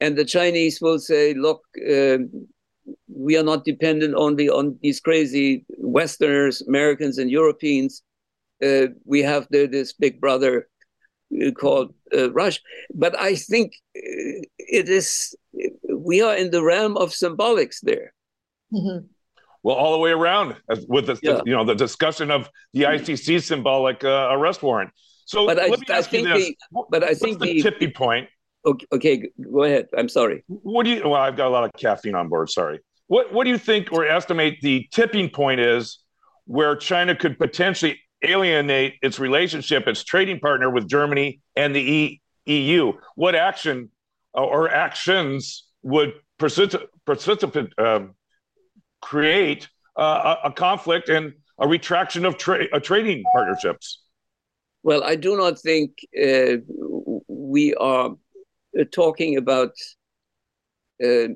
And 0.00 0.16
the 0.16 0.24
Chinese 0.24 0.80
will 0.80 0.98
say, 0.98 1.34
look, 1.34 1.62
uh, 1.88 2.18
we 3.08 3.36
are 3.36 3.42
not 3.42 3.64
dependent 3.64 4.14
only 4.14 4.48
on 4.48 4.78
these 4.82 5.00
crazy 5.00 5.64
Westerners, 5.78 6.62
Americans, 6.62 7.18
and 7.18 7.30
Europeans. 7.30 8.02
Uh, 8.62 8.88
we 9.04 9.22
have 9.22 9.46
the, 9.50 9.66
this 9.66 9.92
big 9.92 10.20
brother 10.20 10.68
uh, 11.44 11.50
called 11.52 11.94
uh, 12.16 12.30
Russia. 12.32 12.60
But 12.94 13.18
I 13.18 13.34
think 13.34 13.72
uh, 13.96 14.44
it 14.58 14.88
is, 14.88 15.34
we 15.88 16.22
are 16.22 16.36
in 16.36 16.50
the 16.50 16.62
realm 16.62 16.96
of 16.96 17.10
symbolics 17.10 17.80
there. 17.82 18.12
Mm-hmm 18.72 19.06
well, 19.66 19.74
all 19.74 19.90
the 19.90 19.98
way 19.98 20.12
around 20.12 20.54
with 20.86 21.06
the, 21.06 21.18
yeah. 21.24 21.40
you 21.44 21.52
know 21.52 21.64
the 21.64 21.74
discussion 21.74 22.30
of 22.30 22.48
the 22.72 22.82
ICC 22.82 23.42
symbolic 23.42 24.04
uh, 24.04 24.28
arrest 24.30 24.62
warrant. 24.62 24.92
So 25.24 25.44
but 25.44 25.58
I, 25.58 25.64
I 25.88 26.02
think 26.02 26.28
the, 26.28 26.56
but 26.88 27.02
I 27.02 27.14
think 27.14 27.40
the, 27.40 27.54
the 27.54 27.62
tipping 27.62 27.90
point. 27.90 28.28
Okay, 28.66 28.86
okay, 28.92 29.30
go 29.50 29.62
ahead. 29.62 29.86
I'm 29.96 30.08
sorry. 30.08 30.42
What 30.48 30.84
do 30.84 30.90
you? 30.90 31.02
Well, 31.08 31.14
I've 31.14 31.36
got 31.36 31.46
a 31.46 31.50
lot 31.50 31.64
of 31.64 31.72
caffeine 31.78 32.14
on 32.14 32.28
board. 32.28 32.50
Sorry. 32.50 32.80
What 33.06 33.32
What 33.32 33.44
do 33.44 33.50
you 33.50 33.58
think 33.58 33.92
or 33.92 34.06
estimate 34.06 34.60
the 34.60 34.88
tipping 34.92 35.30
point 35.30 35.60
is 35.60 36.00
where 36.46 36.74
China 36.76 37.14
could 37.14 37.38
potentially 37.38 38.00
alienate 38.22 38.94
its 39.02 39.18
relationship, 39.18 39.86
its 39.86 40.02
trading 40.02 40.40
partner 40.40 40.70
with 40.70 40.88
Germany 40.88 41.40
and 41.54 41.74
the 41.74 41.80
e- 41.80 42.20
EU? 42.46 42.92
What 43.14 43.36
action 43.36 43.90
uh, 44.36 44.42
or 44.42 44.68
actions 44.68 45.68
would 45.82 46.14
precipitate? 46.38 47.78
Um, 47.78 48.14
create 49.00 49.68
uh, 49.96 50.36
a, 50.44 50.48
a, 50.48 50.52
conflict 50.52 51.08
and 51.08 51.32
a 51.60 51.68
retraction 51.68 52.24
of 52.24 52.36
tra- 52.36 52.66
uh, 52.72 52.80
trading 52.80 53.22
partnerships? 53.32 54.02
Well, 54.82 55.04
I 55.04 55.14
do 55.14 55.36
not 55.36 55.58
think 55.58 56.04
uh, 56.20 56.56
we 57.28 57.74
are 57.74 58.16
talking 58.84 59.36
about 59.36 59.72
uh, 61.04 61.28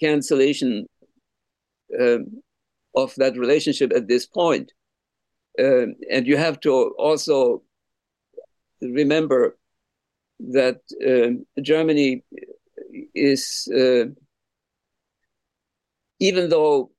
cancellation 0.00 0.86
um, 2.00 2.42
of 2.94 3.14
that 3.16 3.36
relationship 3.36 3.92
at 3.94 4.08
this 4.08 4.26
point. 4.26 4.72
And 5.58 6.26
you 6.26 6.38
have 6.38 6.58
to 6.60 6.94
also 6.98 7.62
remember 8.80 9.58
that 10.38 10.80
Germany 11.60 12.24
is 13.14 13.68
uh, 13.74 14.06
even 16.18 16.48
though 16.48 16.90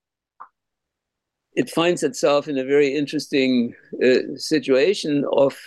it 1.53 1.69
finds 1.69 2.03
itself 2.03 2.47
in 2.47 2.57
a 2.57 2.65
very 2.65 2.95
interesting 2.95 3.75
uh, 4.03 4.35
situation 4.35 5.25
of 5.31 5.57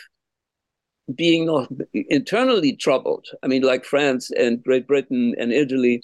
being 1.14 1.46
not 1.46 1.70
internally 1.92 2.74
troubled. 2.76 3.26
I 3.42 3.46
mean, 3.46 3.62
like 3.62 3.84
France 3.84 4.30
and 4.30 4.62
Great 4.62 4.86
Britain 4.86 5.34
and 5.38 5.52
Italy, 5.52 6.02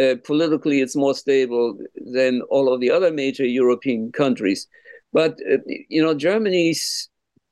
uh, 0.00 0.14
politically 0.24 0.80
it's 0.80 0.96
more 0.96 1.14
stable 1.14 1.78
than 2.12 2.42
all 2.42 2.72
of 2.72 2.80
the 2.80 2.90
other 2.90 3.10
major 3.10 3.46
European 3.46 4.12
countries. 4.12 4.66
But, 5.12 5.38
uh, 5.50 5.58
you 5.66 6.02
know, 6.02 6.14
Germany's 6.14 7.08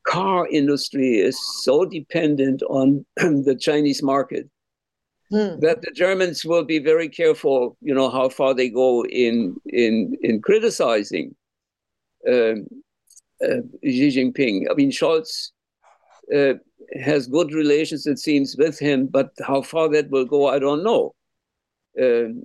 car 0.07 0.47
industry 0.49 1.19
is 1.19 1.39
so 1.63 1.85
dependent 1.85 2.63
on 2.63 3.05
the 3.17 3.57
Chinese 3.61 4.03
market 4.03 4.49
Hmm. 5.31 5.61
that 5.61 5.81
the 5.81 5.93
Germans 5.93 6.45
will 6.45 6.65
be 6.65 6.81
very 6.81 7.09
careful, 7.09 7.77
you 7.81 7.95
know, 7.95 8.11
how 8.11 8.29
far 8.29 8.53
they 8.53 8.69
go 8.69 9.05
in 9.05 9.55
in 9.67 10.17
in 10.23 10.43
criticizing 10.43 11.37
um, 12.27 12.67
uh, 13.41 13.63
Xi 13.85 14.09
Jinping. 14.09 14.67
I 14.69 14.75
mean, 14.75 14.91
Scholz 14.91 15.53
uh, 16.35 16.55
has 17.01 17.27
good 17.27 17.53
relations, 17.53 18.07
it 18.07 18.19
seems, 18.19 18.57
with 18.57 18.79
him, 18.79 19.07
but 19.07 19.31
how 19.47 19.63
far 19.63 19.89
that 19.91 20.11
will 20.11 20.25
go, 20.25 20.49
I 20.49 20.59
don't 20.59 20.83
know. 20.83 21.15
Um, 22.01 22.45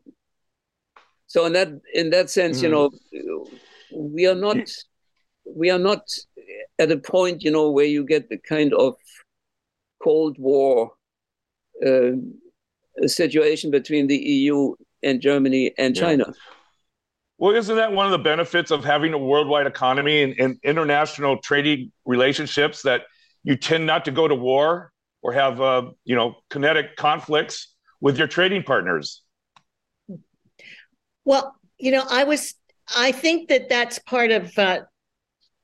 so 1.28 1.46
in 1.46 1.54
that 1.54 1.70
in 1.94 2.10
that 2.12 2.30
sense, 2.30 2.60
mm. 2.60 2.64
you 2.64 2.70
hmm. 2.70 2.74
know, 2.74 3.48
we 3.92 4.28
are 4.28 4.36
not 4.36 4.58
we 5.46 5.70
are 5.70 5.80
not 5.80 6.08
at 6.80 6.92
a 6.92 6.98
point, 6.98 7.44
you 7.44 7.52
know, 7.52 7.72
where 7.72 7.86
you 7.86 8.06
get 8.06 8.30
the 8.30 8.38
kind 8.38 8.74
of 8.74 8.96
Cold 10.02 10.38
War. 10.40 10.92
Um, 11.86 12.36
situation 13.06 13.72
between 13.72 14.08
the 14.08 14.18
EU 14.18 14.74
and 15.04 15.22
Germany 15.22 15.74
and 15.78 15.96
China. 15.96 16.34
Well, 17.38 17.56
isn't 17.56 17.76
that 17.76 17.92
one 17.92 18.06
of 18.06 18.14
the 18.14 18.18
benefits 18.18 18.72
of 18.72 18.86
having 18.86 19.14
a 19.14 19.18
worldwide 19.18 19.68
economy 19.68 20.24
and, 20.24 20.40
and, 20.40 20.58
international 20.64 21.38
trading 21.40 21.92
relationships 22.06 22.82
that 22.84 23.02
you 23.46 23.56
tend 23.56 23.86
not 23.86 24.06
to 24.06 24.12
go 24.12 24.28
to 24.28 24.36
war 24.36 24.92
or 25.22 25.32
have, 25.32 25.62
uh, 25.62 25.84
you 26.04 26.16
know, 26.16 26.36
kinetic 26.50 26.98
conflicts 26.98 27.74
with 28.02 28.18
your 28.18 28.28
trading 28.28 28.64
partners? 28.64 29.22
Well, 31.24 31.56
you 31.78 31.92
know, 31.92 32.04
I 32.10 32.26
was, 32.26 32.56
I 32.96 33.12
think 33.12 33.50
that 33.50 33.70
that's 33.70 34.00
part 34.00 34.32
of 34.32 34.52
uh, 34.58 34.82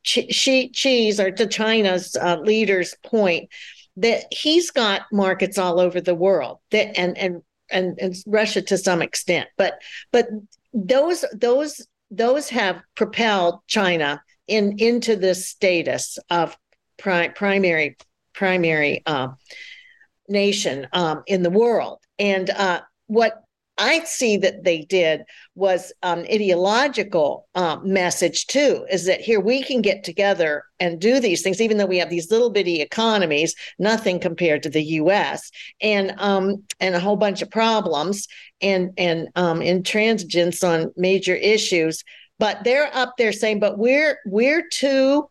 Xi, 0.03 0.71
Xi's 0.73 1.19
or 1.19 1.31
to 1.31 1.47
China's 1.47 2.15
uh, 2.15 2.37
leader's 2.39 2.95
point 3.03 3.49
that 3.97 4.25
he's 4.31 4.71
got 4.71 5.01
markets 5.11 5.57
all 5.57 5.79
over 5.79 5.99
the 5.99 6.15
world 6.15 6.59
that 6.71 6.97
and 6.97 7.17
and 7.17 7.41
and, 7.69 7.97
and 7.99 8.15
Russia 8.25 8.61
to 8.61 8.77
some 8.77 9.01
extent, 9.01 9.49
but 9.57 9.81
but 10.11 10.27
those 10.73 11.23
those 11.33 11.85
those 12.09 12.49
have 12.49 12.81
propelled 12.95 13.59
China 13.67 14.21
in 14.47 14.75
into 14.79 15.15
this 15.15 15.47
status 15.47 16.17
of 16.29 16.57
pri- 17.01 17.29
primary 17.29 17.97
primary 18.33 19.03
uh, 19.05 19.29
nation 20.29 20.87
um, 20.93 21.23
in 21.27 21.43
the 21.43 21.49
world. 21.49 21.99
And 22.17 22.49
uh, 22.49 22.81
what 23.07 23.43
I 23.77 24.03
see 24.03 24.37
that 24.37 24.63
they 24.63 24.83
did 24.83 25.23
was 25.55 25.91
an 26.03 26.19
um, 26.19 26.25
ideological 26.31 27.47
um, 27.55 27.91
message 27.91 28.45
too, 28.45 28.85
is 28.91 29.05
that 29.05 29.21
here 29.21 29.39
we 29.39 29.63
can 29.63 29.81
get 29.81 30.03
together 30.03 30.63
and 30.79 30.99
do 31.01 31.19
these 31.19 31.41
things, 31.41 31.59
even 31.59 31.77
though 31.77 31.85
we 31.87 31.97
have 31.97 32.09
these 32.09 32.29
little 32.29 32.51
bitty 32.51 32.81
economies, 32.81 33.55
nothing 33.79 34.19
compared 34.19 34.63
to 34.63 34.69
the 34.69 34.83
U.S. 34.83 35.49
and 35.81 36.13
um, 36.19 36.63
and 36.79 36.95
a 36.95 36.99
whole 36.99 37.15
bunch 37.15 37.41
of 37.41 37.49
problems 37.49 38.27
and 38.61 38.91
and 38.97 39.29
um, 39.35 39.61
intransigence 39.61 40.63
on 40.67 40.91
major 40.95 41.35
issues. 41.35 42.03
But 42.39 42.63
they're 42.63 42.95
up 42.95 43.13
there 43.17 43.33
saying, 43.33 43.59
but 43.59 43.79
we're 43.79 44.19
we're 44.25 44.67
too 44.71 45.27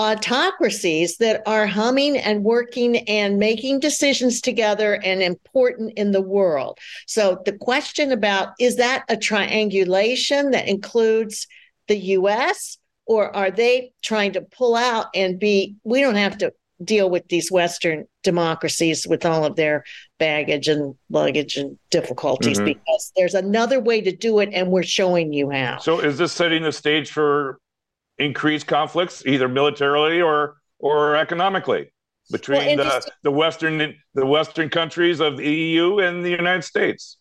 autocracies 0.00 1.18
that 1.18 1.42
are 1.44 1.66
humming 1.66 2.16
and 2.16 2.42
working 2.42 2.96
and 3.06 3.38
making 3.38 3.78
decisions 3.78 4.40
together 4.40 4.94
and 5.04 5.22
important 5.22 5.92
in 5.98 6.10
the 6.10 6.22
world. 6.22 6.78
So 7.06 7.42
the 7.44 7.52
question 7.52 8.10
about 8.10 8.54
is 8.58 8.76
that 8.76 9.04
a 9.10 9.16
triangulation 9.18 10.52
that 10.52 10.66
includes 10.66 11.46
the 11.86 11.98
US 11.98 12.78
or 13.04 13.34
are 13.36 13.50
they 13.50 13.92
trying 14.02 14.32
to 14.32 14.40
pull 14.40 14.74
out 14.74 15.06
and 15.14 15.38
be 15.38 15.76
we 15.84 16.00
don't 16.00 16.14
have 16.14 16.38
to 16.38 16.52
deal 16.82 17.10
with 17.10 17.28
these 17.28 17.52
western 17.52 18.06
democracies 18.22 19.06
with 19.06 19.26
all 19.26 19.44
of 19.44 19.56
their 19.56 19.84
baggage 20.18 20.66
and 20.66 20.94
luggage 21.10 21.58
and 21.58 21.78
difficulties 21.90 22.56
mm-hmm. 22.56 22.66
because 22.66 23.12
there's 23.16 23.34
another 23.34 23.80
way 23.80 24.00
to 24.00 24.16
do 24.16 24.38
it 24.38 24.48
and 24.54 24.70
we're 24.70 24.82
showing 24.82 25.30
you 25.30 25.50
how. 25.50 25.76
So 25.76 26.00
is 26.00 26.16
this 26.16 26.32
setting 26.32 26.62
the 26.62 26.72
stage 26.72 27.10
for 27.10 27.60
increased 28.20 28.66
conflicts, 28.66 29.24
either 29.26 29.48
militarily 29.48 30.20
or 30.20 30.56
or 30.78 31.16
economically, 31.16 31.92
between 32.30 32.78
well, 32.78 33.00
the, 33.00 33.10
the 33.22 33.30
western 33.30 33.94
the 34.14 34.26
western 34.26 34.68
countries 34.68 35.20
of 35.20 35.36
the 35.36 35.50
EU 35.50 35.98
and 35.98 36.24
the 36.24 36.30
United 36.30 36.62
States. 36.62 37.18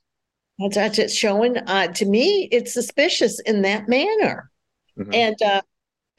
That's, 0.60 0.76
that's 0.76 1.00
it's 1.00 1.16
showing. 1.16 1.58
Uh, 1.58 1.88
to 1.88 2.06
me, 2.06 2.50
it's 2.52 2.74
suspicious 2.74 3.40
in 3.42 3.62
that 3.64 3.88
manner. 3.88 4.52
Mm-hmm. 4.98 5.14
And 5.14 5.42
uh, 5.42 5.62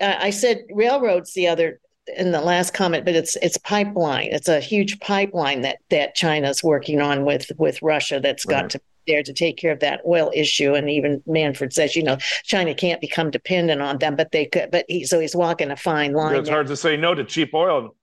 I 0.01 0.31
said 0.31 0.63
railroads 0.73 1.35
the 1.35 1.49
other 1.49 1.81
in 2.17 2.33
the 2.33 2.41
last 2.41 2.73
comment, 2.73 3.05
but 3.05 3.15
it's 3.15 3.37
it's 3.37 3.59
pipeline. 3.59 4.29
It's 4.33 4.49
a 4.49 4.61
huge 4.61 4.99
pipeline 5.01 5.61
that 5.63 5.79
that 5.91 6.15
China's 6.15 6.65
working 6.65 7.01
on 7.01 7.25
with 7.25 7.51
with 7.59 7.83
Russia. 7.83 8.21
That's 8.21 8.45
got 8.45 8.63
right. 8.63 8.71
to 8.71 8.81
there 9.07 9.23
to 9.23 9.33
take 9.33 9.57
care 9.57 9.73
of 9.73 9.81
that 9.81 10.01
oil 10.07 10.31
issue. 10.35 10.75
And 10.75 10.89
even 10.91 11.23
Manfred 11.27 11.73
says, 11.73 11.97
you 11.97 12.03
know, 12.03 12.17
China 12.45 12.75
can't 12.75 13.01
become 13.01 13.31
dependent 13.31 13.81
on 13.81 13.99
them, 13.99 14.17
but 14.17 14.33
they 14.33 14.47
could. 14.47 14.71
But 14.71 14.85
he, 14.89 15.05
so 15.05 15.21
he's 15.21 15.37
walking 15.37 15.71
a 15.71 15.77
fine 15.77 16.13
line. 16.13 16.37
It's 16.37 16.49
there. 16.49 16.57
hard 16.57 16.67
to 16.69 16.77
say 16.77 16.97
no 16.97 17.15
to 17.15 17.25
cheap 17.25 17.55
oil. 17.55 17.97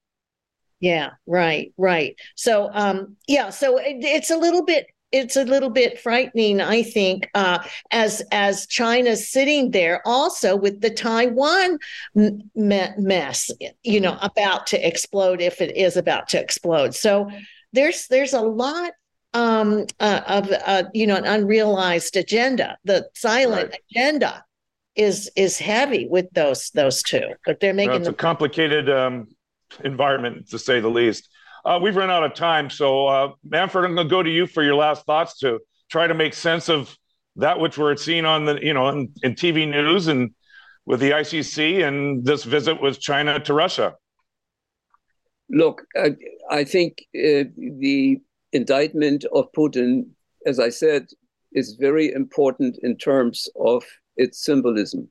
Yeah, 0.80 1.12
right, 1.26 1.74
right. 1.78 2.16
So, 2.36 2.70
um, 2.72 3.18
yeah, 3.28 3.50
so 3.50 3.78
it, 3.78 3.98
it's 4.02 4.30
a 4.30 4.38
little 4.38 4.64
bit 4.64 4.88
it's 5.12 5.38
a 5.38 5.46
little 5.46 5.70
bit 5.70 6.00
frightening, 6.00 6.60
I 6.60 6.84
think, 6.84 7.30
uh, 7.34 7.60
as 7.92 8.22
as 8.32 8.68
China's 8.68 9.32
sitting 9.32 9.72
there 9.72 10.02
also 10.06 10.56
with 10.56 10.82
the 10.82 10.90
Taiwan 10.90 11.80
m- 12.16 12.42
mess, 12.54 13.50
you 13.84 14.02
know, 14.02 14.18
about 14.22 14.68
to 14.68 14.88
explode 14.88 15.42
if 15.42 15.62
it 15.62 15.78
is 15.78 15.96
about 15.96 16.28
to 16.30 16.40
explode. 16.40 16.94
So 16.94 17.30
there's 17.72 18.08
there's 18.08 18.34
a 18.34 18.42
lot 18.42 18.92
um, 19.34 19.86
uh, 20.00 20.22
of 20.28 20.52
uh, 20.66 20.84
you 20.94 21.08
know 21.08 21.16
an 21.16 21.26
unrealized 21.26 22.16
agenda. 22.16 22.78
The 22.84 23.08
silent 23.14 23.72
right. 23.72 23.82
agenda 23.92 24.44
is 24.96 25.32
is 25.36 25.60
heavy 25.60 26.08
with 26.10 26.28
those 26.34 26.72
those 26.72 27.02
two, 27.04 27.34
but 27.46 27.60
they're 27.60 27.74
making 27.74 27.92
well, 27.92 28.00
it's 28.00 28.08
a 28.10 28.14
complicated 28.14 28.90
um, 28.90 29.28
environment 29.84 30.50
to 30.50 30.60
say 30.60 30.80
the 30.80 30.90
least. 30.90 31.30
Uh, 31.66 31.80
we've 31.82 31.96
run 31.96 32.10
out 32.10 32.24
of 32.24 32.34
time, 32.34 32.70
so 32.70 33.08
uh, 33.08 33.32
Manfred, 33.44 33.86
I'm 33.86 33.96
going 33.96 34.08
to 34.08 34.12
go 34.12 34.24
to 34.24 34.30
you 34.30 34.48
for 34.48 34.64
your 34.64 34.76
last 34.76 35.06
thoughts 35.06 35.40
to 35.40 35.60
try 35.90 36.08
to 36.08 36.14
make 36.14 36.34
sense 36.34 36.70
of 36.70 36.96
that 37.36 37.60
which 37.60 37.78
we're 37.78 37.96
seeing 37.96 38.26
on 38.26 38.46
the 38.46 38.60
you 38.64 38.74
know 38.74 38.90
in, 38.90 39.12
in 39.24 39.36
TV 39.36 39.70
news 39.70 40.08
and 40.08 40.32
with 40.86 41.02
the 41.02 41.12
ICC 41.12 41.86
and 41.86 42.26
this 42.26 42.46
visit 42.46 42.82
with 42.82 43.00
China 43.00 43.40
to 43.42 43.54
Russia. 43.54 43.96
Look, 45.50 45.84
I, 45.96 46.16
I 46.50 46.64
think 46.64 47.04
uh, 47.16 47.44
the 47.58 48.22
indictment 48.54 49.26
of 49.34 49.52
Putin, 49.52 50.10
as 50.46 50.60
I 50.60 50.70
said, 50.70 51.08
is 51.54 51.78
very 51.80 52.12
important 52.12 52.78
in 52.84 52.98
terms 52.98 53.48
of 53.60 53.84
its 54.16 54.44
symbolism. 54.44 55.10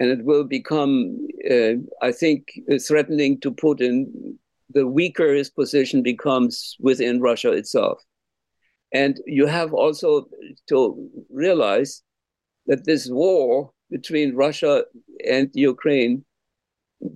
And 0.00 0.10
it 0.10 0.24
will 0.24 0.44
become, 0.44 1.26
uh, 1.50 1.74
I 2.00 2.12
think, 2.12 2.48
threatening 2.86 3.40
to 3.40 3.52
Putin. 3.52 4.06
The 4.70 4.86
weaker 4.86 5.32
his 5.34 5.50
position 5.50 6.02
becomes 6.02 6.76
within 6.80 7.20
Russia 7.20 7.52
itself. 7.52 8.02
And 8.92 9.20
you 9.26 9.46
have 9.46 9.72
also 9.72 10.28
to 10.68 11.10
realize 11.30 12.02
that 12.66 12.84
this 12.84 13.08
war 13.08 13.72
between 13.90 14.34
Russia 14.34 14.84
and 15.26 15.50
Ukraine 15.54 16.24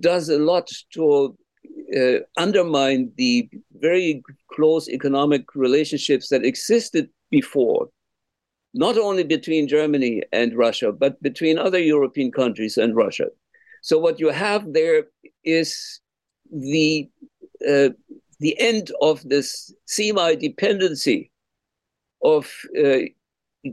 does 0.01 0.29
a 0.29 0.39
lot 0.39 0.71
to 0.95 1.37
uh, 1.97 2.19
undermine 2.37 3.13
the 3.17 3.49
very 3.79 4.23
close 4.53 4.89
economic 4.89 5.55
relationships 5.55 6.29
that 6.29 6.45
existed 6.45 7.09
before, 7.31 7.89
not 8.75 8.99
only 8.99 9.25
between 9.25 9.69
Germany 9.69 10.23
and 10.33 10.57
Russia, 10.57 10.93
but 10.93 11.21
between 11.23 11.59
other 11.59 11.79
European 11.79 12.31
countries 12.31 12.77
and 12.77 12.95
Russia. 12.95 13.27
So 13.83 13.99
what 13.99 14.21
you 14.21 14.29
have 14.31 14.73
there 14.73 15.05
is 15.45 16.01
the 16.53 17.09
uh, 17.67 17.91
the 18.39 18.59
end 18.61 18.91
of 19.01 19.27
this 19.27 19.73
semi-dependency 19.87 21.31
of 22.23 22.53
uh, 22.79 22.99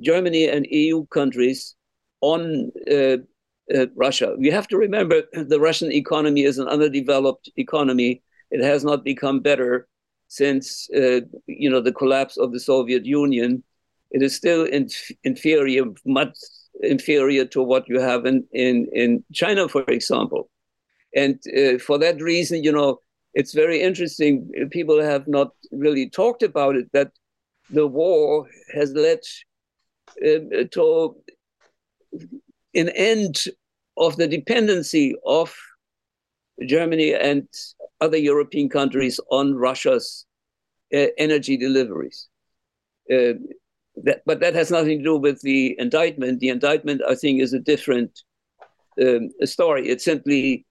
Germany 0.01 0.47
and 0.47 0.65
EU 0.67 1.05
countries 1.07 1.75
on 2.21 2.71
uh, 3.73 3.87
Russia. 3.95 4.35
You 4.39 4.51
have 4.51 4.67
to 4.69 4.77
remember 4.77 5.23
the 5.33 5.59
Russian 5.59 5.91
economy 5.91 6.43
is 6.43 6.57
an 6.57 6.67
underdeveloped 6.67 7.49
economy. 7.57 8.21
It 8.51 8.63
has 8.63 8.83
not 8.83 9.03
become 9.03 9.39
better 9.39 9.87
since 10.27 10.89
uh, 10.95 11.21
you 11.47 11.69
know 11.69 11.81
the 11.81 11.91
collapse 11.91 12.37
of 12.37 12.51
the 12.51 12.59
Soviet 12.59 13.05
Union. 13.05 13.63
It 14.11 14.21
is 14.21 14.35
still 14.35 14.65
inf- 14.65 15.11
inferior, 15.23 15.85
much 16.05 16.37
inferior 16.81 17.45
to 17.45 17.63
what 17.63 17.87
you 17.87 17.99
have 17.99 18.25
in 18.25 18.45
in, 18.51 18.87
in 18.93 19.23
China, 19.33 19.67
for 19.67 19.83
example. 19.83 20.49
And 21.15 21.39
uh, 21.57 21.77
for 21.77 21.97
that 21.99 22.21
reason, 22.21 22.63
you 22.63 22.71
know, 22.71 22.99
it's 23.33 23.53
very 23.53 23.81
interesting. 23.81 24.49
People 24.71 25.01
have 25.01 25.27
not 25.27 25.51
really 25.71 26.09
talked 26.09 26.43
about 26.43 26.75
it 26.75 26.91
that 26.93 27.11
the 27.69 27.87
war 27.87 28.47
has 28.75 28.93
led 28.93 29.19
uh, 30.25 30.65
to 30.71 31.15
an 32.75 32.89
end 32.89 33.45
of 33.97 34.17
the 34.17 34.27
dependency 34.27 35.15
of 35.25 35.55
Germany 36.65 37.13
and 37.13 37.47
other 38.01 38.17
European 38.17 38.69
countries 38.69 39.19
on 39.29 39.55
Russia's 39.55 40.25
uh, 40.93 41.07
energy 41.17 41.57
deliveries. 41.57 42.27
Uh, 43.11 43.33
that, 44.03 44.23
but 44.25 44.39
that 44.39 44.55
has 44.55 44.71
nothing 44.71 44.99
to 44.99 45.03
do 45.03 45.17
with 45.17 45.41
the 45.41 45.75
indictment. 45.79 46.39
The 46.39 46.49
indictment, 46.49 47.01
I 47.07 47.15
think, 47.15 47.41
is 47.41 47.53
a 47.53 47.59
different 47.59 48.21
um, 49.01 49.29
story. 49.43 49.89
It 49.89 50.01
simply 50.01 50.65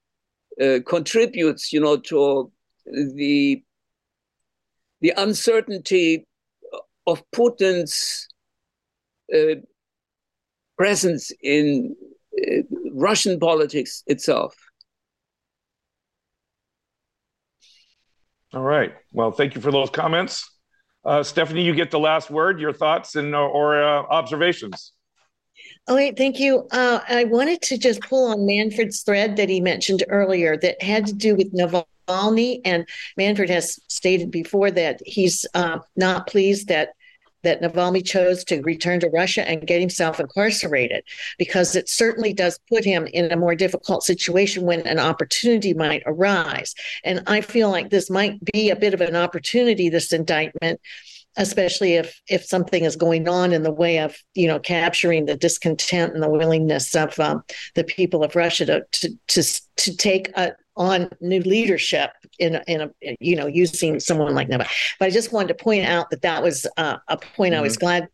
uh, 0.61 0.79
contributes, 0.87 1.73
you 1.73 1.81
know, 1.81 1.97
to 1.97 2.51
the 2.85 3.62
the 5.01 5.12
uncertainty 5.16 6.26
of 7.07 7.22
Putin's 7.33 8.29
uh, 9.35 9.57
presence 10.77 11.33
in 11.43 11.95
uh, 12.39 12.62
Russian 12.93 13.39
politics 13.39 14.03
itself. 14.07 14.55
All 18.55 18.62
right. 18.62 18.93
Well, 19.12 19.33
thank 19.33 19.55
you 19.55 19.61
for 19.61 19.73
those 19.73 19.91
comments. 19.91 20.49
Uh, 21.05 21.23
Stephanie, 21.23 21.64
you 21.64 21.75
get 21.75 21.91
the 21.91 21.99
last 21.99 22.31
word, 22.31 22.61
your 22.61 22.73
thoughts 22.73 23.16
and 23.16 23.35
or 23.35 23.83
uh, 23.83 24.03
observations. 24.03 24.93
All 25.89 25.97
right, 25.97 26.16
thank 26.16 26.39
you. 26.39 26.66
Uh, 26.70 27.01
I 27.09 27.25
wanted 27.25 27.61
to 27.62 27.79
just 27.79 28.01
pull 28.03 28.31
on 28.31 28.47
Manfred's 28.47 29.03
thread 29.03 29.37
that 29.37 29.49
he 29.49 29.61
mentioned 29.61 30.05
earlier 30.09 30.57
that 30.59 30.81
had 30.83 31.07
to 31.07 31.12
do 31.12 31.35
with 31.35 31.53
Navalny. 31.53 32.61
And 32.64 32.87
Manfred 33.16 33.51
has 33.51 33.81
stated 33.89 34.31
before 34.31 34.70
that 34.70 35.01
he's 35.05 35.45
uh, 35.55 35.79
not 35.97 36.27
pleased 36.27 36.68
that 36.68 36.91
that 37.43 37.61
Navalny 37.61 38.05
chose 38.05 38.45
to 38.45 38.62
return 38.62 39.01
to 39.01 39.09
Russia 39.09 39.49
and 39.49 39.66
get 39.66 39.80
himself 39.80 40.20
incarcerated 40.20 41.05
because 41.38 41.74
it 41.76 41.88
certainly 41.88 42.32
does 42.32 42.59
put 42.68 42.84
him 42.84 43.07
in 43.12 43.30
a 43.30 43.36
more 43.36 43.55
difficult 43.55 44.03
situation 44.03 44.64
when 44.64 44.86
an 44.86 44.99
opportunity 44.99 45.74
might 45.74 46.03
arise. 46.07 46.74
And 47.05 47.22
I 47.26 47.40
feel 47.40 47.70
like 47.70 47.90
this 47.90 48.11
might 48.11 48.43
be 48.45 48.70
a 48.70 48.76
bit 48.76 48.95
of 48.95 49.01
an 49.01 49.16
opportunity, 49.16 49.88
this 49.88 50.12
indictment 50.12 50.80
especially 51.36 51.95
if 51.95 52.20
if 52.28 52.45
something 52.45 52.84
is 52.84 52.97
going 52.97 53.26
on 53.26 53.53
in 53.53 53.62
the 53.62 53.72
way 53.72 53.99
of 53.99 54.16
you 54.34 54.47
know 54.47 54.59
capturing 54.59 55.24
the 55.24 55.36
discontent 55.36 56.12
and 56.12 56.22
the 56.22 56.28
willingness 56.28 56.95
of 56.95 57.18
um, 57.18 57.43
the 57.74 57.84
people 57.84 58.22
of 58.22 58.36
Russia 58.36 58.66
to 58.66 58.84
to 58.93 59.18
to, 59.28 59.43
to 59.76 59.97
take 59.97 60.30
a, 60.36 60.53
on 60.77 61.11
new 61.20 61.41
leadership 61.41 62.11
in 62.39 62.61
in 62.66 62.81
a 62.81 63.16
you 63.20 63.37
know 63.37 63.47
using 63.47 64.01
someone 64.01 64.35
like 64.35 64.49
Neva. 64.49 64.66
But 64.99 65.07
I 65.07 65.11
just 65.11 65.33
wanted 65.33 65.49
to 65.49 65.62
point 65.62 65.87
out 65.87 66.11
that 66.11 66.23
that 66.23 66.43
was 66.43 66.66
uh, 66.77 66.99
a 67.09 67.16
point 67.16 67.53
mm-hmm. 67.53 67.61
I 67.61 67.62
was 67.62 67.75
mm-hmm. 67.75 67.87
glad 67.87 68.09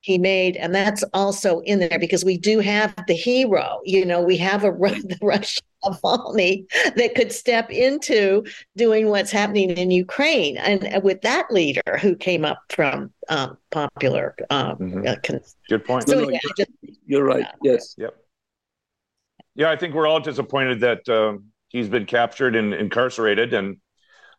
he 0.00 0.18
made, 0.18 0.56
and 0.56 0.74
that's 0.74 1.02
also 1.14 1.60
in 1.60 1.78
there 1.78 1.98
because 1.98 2.26
we 2.26 2.36
do 2.36 2.58
have 2.58 2.94
the 3.08 3.14
hero. 3.14 3.80
You 3.84 4.04
know, 4.04 4.20
we 4.20 4.36
have 4.36 4.62
a 4.64 4.70
the 4.70 5.18
Russian 5.22 5.64
Navalny 5.82 6.66
that 6.96 7.14
could 7.14 7.32
step 7.32 7.70
into 7.70 8.44
doing 8.76 9.08
what's 9.08 9.30
happening 9.30 9.70
in 9.70 9.90
Ukraine, 9.90 10.58
and 10.58 11.02
with 11.02 11.22
that 11.22 11.50
leader 11.50 11.98
who 12.00 12.14
came 12.16 12.44
up 12.44 12.62
from 12.68 13.12
um, 13.30 13.56
popular. 13.70 14.36
Um, 14.50 14.76
mm-hmm. 14.76 15.06
uh, 15.06 15.14
con- 15.24 15.40
Good 15.70 15.86
point. 15.86 16.06
So, 16.06 16.16
no, 16.16 16.24
no, 16.24 16.30
yeah, 16.30 16.38
you're, 16.42 16.54
just, 16.56 16.70
you're, 17.06 17.24
right. 17.24 17.46
yes. 17.62 17.94
Yep. 17.96 18.14
Yeah, 19.54 19.70
I 19.70 19.76
think 19.76 19.94
we're 19.94 20.06
all 20.06 20.20
disappointed 20.20 20.80
that 20.80 21.08
um, 21.08 21.44
he's 21.74 21.88
been 21.88 22.06
captured 22.06 22.54
and 22.54 22.72
incarcerated, 22.72 23.52
and 23.52 23.78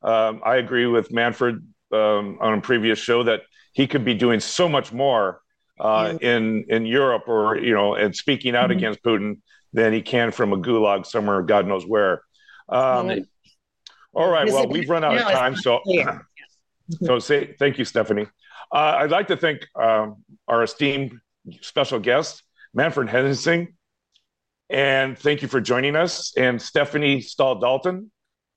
um, 0.01 0.41
I 0.43 0.55
agree 0.55 0.87
with 0.87 1.11
Manfred 1.11 1.55
um, 1.91 2.37
on 2.39 2.57
a 2.57 2.61
previous 2.61 2.97
show 2.97 3.23
that 3.23 3.41
he 3.73 3.87
could 3.87 4.05
be 4.05 4.13
doing 4.13 4.39
so 4.39 4.69
much 4.69 4.93
more 4.93 5.41
uh, 5.79 6.15
yeah. 6.21 6.29
in 6.31 6.65
in 6.69 6.85
Europe 6.85 7.23
or 7.27 7.57
you 7.57 7.73
know 7.73 7.95
and 7.95 8.15
speaking 8.15 8.55
out 8.55 8.69
mm-hmm. 8.69 8.77
against 8.77 9.03
Putin 9.03 9.41
than 9.73 9.91
he 9.91 10.01
can 10.01 10.31
from 10.31 10.53
a 10.53 10.57
gulag 10.57 11.05
somewhere, 11.05 11.43
God 11.43 11.67
knows 11.67 11.85
where. 11.85 12.21
Um. 12.69 13.25
All 14.13 14.31
right. 14.31 14.47
Well, 14.47 14.69
we've 14.69 14.89
run 14.89 15.03
out 15.03 15.17
of 15.17 15.23
time, 15.23 15.57
so 15.57 15.81
so 17.03 17.19
say 17.19 17.53
thank 17.59 17.77
you, 17.77 17.83
Stephanie. 17.83 18.27
Uh, 18.71 18.95
I'd 18.99 19.11
like 19.11 19.27
to 19.27 19.37
thank 19.37 19.67
um, 19.75 20.23
our 20.47 20.63
esteemed 20.63 21.19
special 21.61 21.99
guest, 21.99 22.41
Manfred 22.73 23.09
Henningsen, 23.09 23.75
and 24.69 25.17
thank 25.17 25.41
you 25.41 25.47
for 25.47 25.61
joining 25.61 25.95
us. 25.95 26.33
And 26.37 26.61
Stephanie 26.61 27.21
Stahl 27.21 27.59
Dalton, 27.59 28.11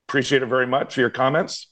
appreciate 0.09 0.43
it 0.43 0.47
very 0.47 0.67
much 0.67 0.95
for 0.95 1.01
your 1.01 1.11
comments. 1.11 1.69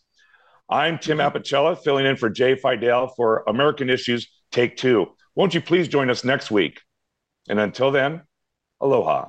I'm 0.69 0.99
Tim 0.99 1.19
Apicella, 1.19 1.79
filling 1.83 2.07
in 2.07 2.17
for 2.17 2.29
Jay 2.29 2.57
Fidel 2.57 3.09
for 3.17 3.45
American 3.47 3.89
Issues 3.89 4.29
Take 4.51 4.77
Two. 4.77 5.07
Won't 5.35 5.55
you 5.55 5.61
please 5.61 5.89
join 5.89 6.11
us 6.11 6.25
next 6.25 6.51
week? 6.51 6.81
And 7.49 7.61
until 7.61 7.91
then, 7.91 8.23
aloha. 8.81 9.29